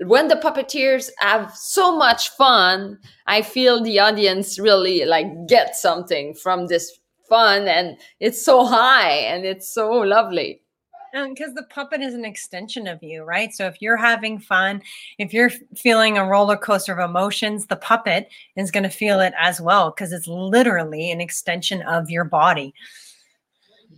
when 0.00 0.28
the 0.28 0.36
puppeteers 0.36 1.10
have 1.18 1.54
so 1.56 1.96
much 1.96 2.30
fun, 2.30 2.98
I 3.26 3.42
feel 3.42 3.82
the 3.82 4.00
audience 4.00 4.58
really 4.58 5.04
like 5.04 5.26
get 5.48 5.76
something 5.76 6.34
from 6.34 6.66
this 6.68 6.98
fun 7.28 7.68
and 7.68 7.98
it's 8.20 8.44
so 8.44 8.64
high 8.64 9.10
and 9.10 9.44
it's 9.44 9.68
so 9.72 9.90
lovely 9.90 10.62
because 11.12 11.54
the 11.54 11.66
puppet 11.70 12.00
is 12.00 12.14
an 12.14 12.24
extension 12.24 12.86
of 12.86 13.02
you, 13.02 13.24
right? 13.24 13.52
So 13.52 13.66
if 13.66 13.80
you're 13.80 13.96
having 13.96 14.38
fun, 14.38 14.82
if 15.18 15.32
you're 15.32 15.50
feeling 15.76 16.18
a 16.18 16.26
roller 16.26 16.56
coaster 16.56 16.92
of 16.92 17.10
emotions, 17.10 17.66
the 17.66 17.76
puppet 17.76 18.28
is 18.56 18.70
going 18.70 18.84
to 18.84 18.90
feel 18.90 19.20
it 19.20 19.32
as 19.38 19.60
well 19.60 19.90
because 19.90 20.12
it's 20.12 20.26
literally 20.26 21.10
an 21.10 21.20
extension 21.20 21.82
of 21.82 22.10
your 22.10 22.24
body. 22.24 22.74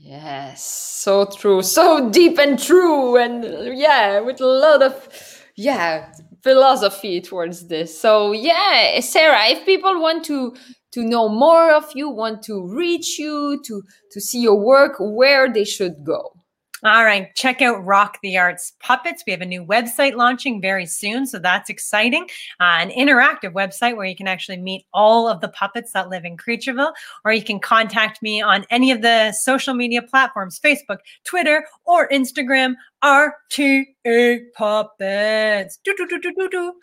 Yes, 0.02 0.64
so 0.64 1.26
true, 1.26 1.62
so 1.62 2.10
deep 2.10 2.38
and 2.38 2.58
true, 2.58 3.16
and 3.16 3.44
uh, 3.44 3.70
yeah, 3.70 4.20
with 4.20 4.40
a 4.40 4.46
lot 4.46 4.82
of 4.82 5.44
yeah 5.56 6.12
philosophy 6.42 7.20
towards 7.20 7.68
this. 7.68 7.96
So 8.00 8.32
yeah, 8.32 8.98
Sarah, 9.00 9.48
if 9.48 9.66
people 9.66 10.00
want 10.00 10.24
to 10.24 10.56
to 10.92 11.04
know 11.04 11.28
more 11.28 11.70
of 11.70 11.84
you, 11.94 12.08
want 12.08 12.42
to 12.44 12.66
reach 12.66 13.18
you, 13.18 13.60
to 13.66 13.82
to 14.12 14.20
see 14.20 14.40
your 14.40 14.58
work, 14.58 14.96
where 14.98 15.52
they 15.52 15.64
should 15.64 16.02
go. 16.02 16.39
All 16.82 17.04
right, 17.04 17.34
check 17.34 17.60
out 17.60 17.84
Rock 17.84 18.18
the 18.22 18.38
Arts 18.38 18.72
Puppets. 18.80 19.22
We 19.26 19.32
have 19.32 19.42
a 19.42 19.46
new 19.46 19.64
website 19.64 20.14
launching 20.14 20.62
very 20.62 20.86
soon, 20.86 21.26
so 21.26 21.38
that's 21.38 21.68
exciting. 21.68 22.24
Uh, 22.58 22.78
an 22.80 22.90
interactive 22.90 23.52
website 23.52 23.96
where 23.96 24.06
you 24.06 24.16
can 24.16 24.26
actually 24.26 24.56
meet 24.56 24.86
all 24.94 25.28
of 25.28 25.42
the 25.42 25.48
puppets 25.48 25.92
that 25.92 26.08
live 26.08 26.24
in 26.24 26.38
Creatureville, 26.38 26.92
or 27.24 27.32
you 27.32 27.42
can 27.42 27.60
contact 27.60 28.22
me 28.22 28.40
on 28.40 28.64
any 28.70 28.90
of 28.92 29.02
the 29.02 29.32
social 29.32 29.74
media 29.74 30.00
platforms 30.00 30.58
Facebook, 30.58 30.98
Twitter, 31.24 31.66
or 31.84 32.08
Instagram. 32.08 32.74
RTA 33.02 34.40
Puppets. 34.54 35.78
Do, 35.82 35.94
do, 35.96 36.06
do, 36.06 36.20
do, 36.20 36.34
do, 36.34 36.48
do. 36.50 36.74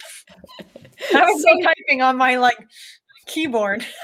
I 1.15 1.25
was 1.25 1.43
so 1.43 1.61
typing 1.61 2.01
on 2.01 2.17
my 2.17 2.37
like 2.37 2.57
keyboard. 3.27 3.85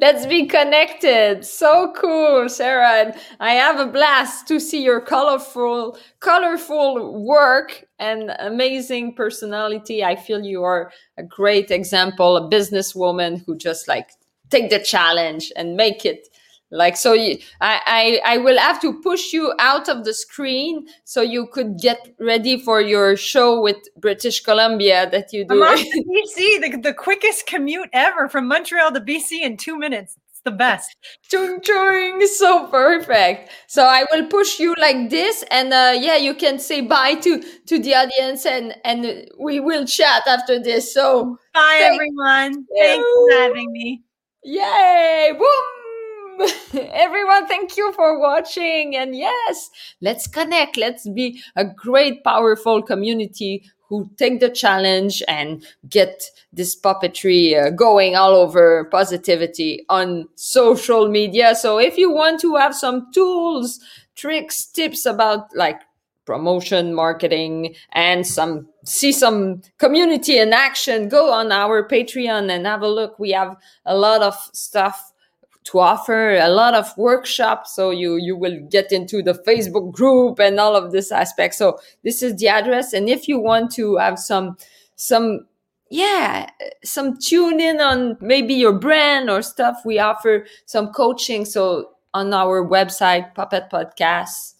Let's 0.00 0.26
be 0.26 0.46
connected. 0.46 1.44
So 1.44 1.92
cool, 1.96 2.48
Sarah. 2.48 3.14
I 3.40 3.52
have 3.52 3.80
a 3.80 3.90
blast 3.90 4.46
to 4.48 4.60
see 4.60 4.82
your 4.82 5.00
colorful, 5.00 5.98
colorful 6.20 7.24
work 7.24 7.84
and 7.98 8.34
amazing 8.38 9.14
personality. 9.14 10.04
I 10.04 10.16
feel 10.16 10.42
you 10.44 10.62
are 10.62 10.92
a 11.16 11.22
great 11.22 11.70
example, 11.70 12.36
a 12.36 12.48
businesswoman 12.50 13.44
who 13.44 13.56
just 13.56 13.88
like 13.88 14.10
take 14.50 14.70
the 14.70 14.78
challenge 14.78 15.52
and 15.56 15.76
make 15.76 16.04
it 16.04 16.28
like 16.70 16.96
so 16.96 17.12
you, 17.12 17.38
I, 17.60 18.20
I 18.24 18.34
i 18.34 18.38
will 18.38 18.58
have 18.58 18.80
to 18.80 19.00
push 19.00 19.32
you 19.32 19.52
out 19.58 19.88
of 19.88 20.04
the 20.04 20.12
screen 20.12 20.86
so 21.04 21.22
you 21.22 21.46
could 21.46 21.78
get 21.78 22.14
ready 22.18 22.58
for 22.58 22.80
your 22.80 23.16
show 23.16 23.60
with 23.60 23.76
british 23.96 24.40
columbia 24.40 25.08
that 25.10 25.32
you 25.32 25.44
do. 25.44 25.64
I'm 25.64 25.78
bc 25.78 26.60
the, 26.60 26.80
the 26.82 26.94
quickest 26.94 27.46
commute 27.46 27.88
ever 27.92 28.28
from 28.28 28.48
montreal 28.48 28.92
to 28.92 29.00
bc 29.00 29.30
in 29.32 29.56
two 29.56 29.78
minutes. 29.78 30.16
It's 30.30 30.40
the 30.40 30.50
best. 30.50 30.96
Chung 31.28 31.60
chung 31.60 32.26
so 32.26 32.66
perfect. 32.66 33.50
So 33.68 33.84
i 33.84 34.04
will 34.10 34.26
push 34.26 34.58
you 34.58 34.74
like 34.78 35.08
this 35.08 35.44
and 35.50 35.72
uh 35.72 35.94
yeah 35.96 36.16
you 36.16 36.34
can 36.34 36.58
say 36.58 36.80
bye 36.80 37.14
to 37.14 37.42
to 37.66 37.78
the 37.78 37.94
audience 37.94 38.44
and 38.44 38.74
and 38.84 39.28
we 39.38 39.60
will 39.60 39.86
chat 39.86 40.22
after 40.26 40.60
this. 40.60 40.92
So 40.92 41.38
bye 41.54 41.78
everyone. 41.80 42.66
thanks 42.76 43.04
for 43.04 43.30
having 43.38 43.70
me. 43.70 44.02
Yay. 44.42 45.32
Boom 45.38 45.75
Everyone, 46.74 47.46
thank 47.46 47.76
you 47.76 47.92
for 47.92 48.18
watching. 48.18 48.96
And 48.96 49.16
yes, 49.16 49.70
let's 50.00 50.26
connect. 50.26 50.76
Let's 50.76 51.08
be 51.08 51.40
a 51.56 51.64
great, 51.64 52.24
powerful 52.24 52.82
community 52.82 53.64
who 53.88 54.10
take 54.16 54.40
the 54.40 54.50
challenge 54.50 55.22
and 55.28 55.64
get 55.88 56.24
this 56.52 56.78
puppetry 56.78 57.54
uh, 57.56 57.70
going 57.70 58.16
all 58.16 58.34
over 58.34 58.84
positivity 58.86 59.84
on 59.88 60.28
social 60.34 61.08
media. 61.08 61.54
So 61.54 61.78
if 61.78 61.96
you 61.96 62.10
want 62.12 62.40
to 62.40 62.56
have 62.56 62.74
some 62.74 63.12
tools, 63.12 63.80
tricks, 64.16 64.66
tips 64.66 65.06
about 65.06 65.54
like 65.54 65.80
promotion 66.24 66.92
marketing 66.92 67.74
and 67.92 68.26
some 68.26 68.68
see 68.84 69.12
some 69.12 69.62
community 69.78 70.38
in 70.38 70.52
action 70.52 71.08
go 71.08 71.32
on 71.32 71.52
our 71.52 71.86
patreon 71.88 72.50
and 72.50 72.66
have 72.66 72.82
a 72.82 72.88
look 72.88 73.16
we 73.20 73.30
have 73.30 73.56
a 73.84 73.96
lot 73.96 74.20
of 74.22 74.34
stuff 74.52 75.12
to 75.66 75.80
offer 75.80 76.36
a 76.36 76.48
lot 76.48 76.74
of 76.74 76.96
workshops. 76.96 77.74
So 77.74 77.90
you, 77.90 78.16
you 78.16 78.36
will 78.36 78.60
get 78.70 78.92
into 78.92 79.20
the 79.20 79.34
Facebook 79.34 79.92
group 79.92 80.38
and 80.38 80.60
all 80.60 80.76
of 80.76 80.92
this 80.92 81.10
aspect. 81.10 81.54
So 81.56 81.78
this 82.04 82.22
is 82.22 82.36
the 82.36 82.48
address. 82.48 82.92
And 82.92 83.08
if 83.08 83.26
you 83.26 83.40
want 83.40 83.72
to 83.72 83.96
have 83.96 84.18
some, 84.18 84.56
some, 84.94 85.46
yeah, 85.90 86.48
some 86.84 87.18
tune 87.18 87.58
in 87.60 87.80
on 87.80 88.16
maybe 88.20 88.54
your 88.54 88.74
brand 88.74 89.28
or 89.28 89.42
stuff, 89.42 89.78
we 89.84 89.98
offer 89.98 90.46
some 90.66 90.92
coaching. 90.92 91.44
So 91.44 91.90
on 92.14 92.32
our 92.32 92.64
website, 92.64 93.34
Puppet 93.34 93.64
Podcasts, 93.70 94.52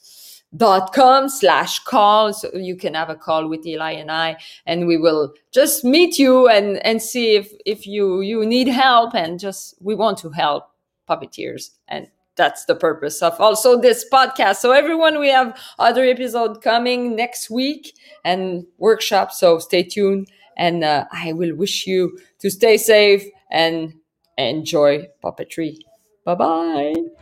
dot 0.57 0.93
com 0.95 1.29
slash 1.29 1.81
call 1.81 2.33
so 2.33 2.49
you 2.55 2.77
can 2.77 2.95
have 2.95 3.11
a 3.11 3.17
call 3.17 3.49
with 3.49 3.67
eli 3.67 3.91
and 3.91 4.13
i 4.13 4.35
and 4.65 4.87
we 4.87 4.97
will 4.97 5.35
just 5.51 5.85
meet 5.85 6.19
you 6.19 6.49
and 6.49 6.79
and 6.87 7.03
see 7.03 7.35
if 7.35 7.53
if 7.67 7.85
you 7.85 8.21
you 8.21 8.47
need 8.47 8.69
help 8.69 9.13
and 9.13 9.41
just 9.41 9.75
we 9.83 9.95
want 9.95 10.17
to 10.17 10.31
help 10.31 10.71
puppeteers 11.09 11.71
and 11.89 12.09
that's 12.37 12.67
the 12.67 12.75
purpose 12.75 13.23
of 13.23 13.41
also 13.41 13.81
this 13.81 14.05
podcast. 14.13 14.57
So 14.57 14.73
everyone 14.73 15.19
we 15.19 15.31
have 15.31 15.59
other 15.79 16.05
episode 16.05 16.61
coming 16.63 17.17
next 17.17 17.49
week 17.51 17.95
and 18.25 18.67
workshops 18.79 19.41
so 19.41 19.59
stay 19.59 19.83
tuned. 19.83 20.29
And 20.59 20.85
uh, 20.85 21.05
i 21.13 21.33
will 21.33 21.55
wish 21.55 21.87
you 21.87 22.19
to 22.41 22.51
stay 22.51 22.77
safe 22.79 23.25
and 23.51 23.95
enjoy 24.39 25.07
puppetry. 25.23 25.79
Bye 26.25 26.35
bye 26.35 27.16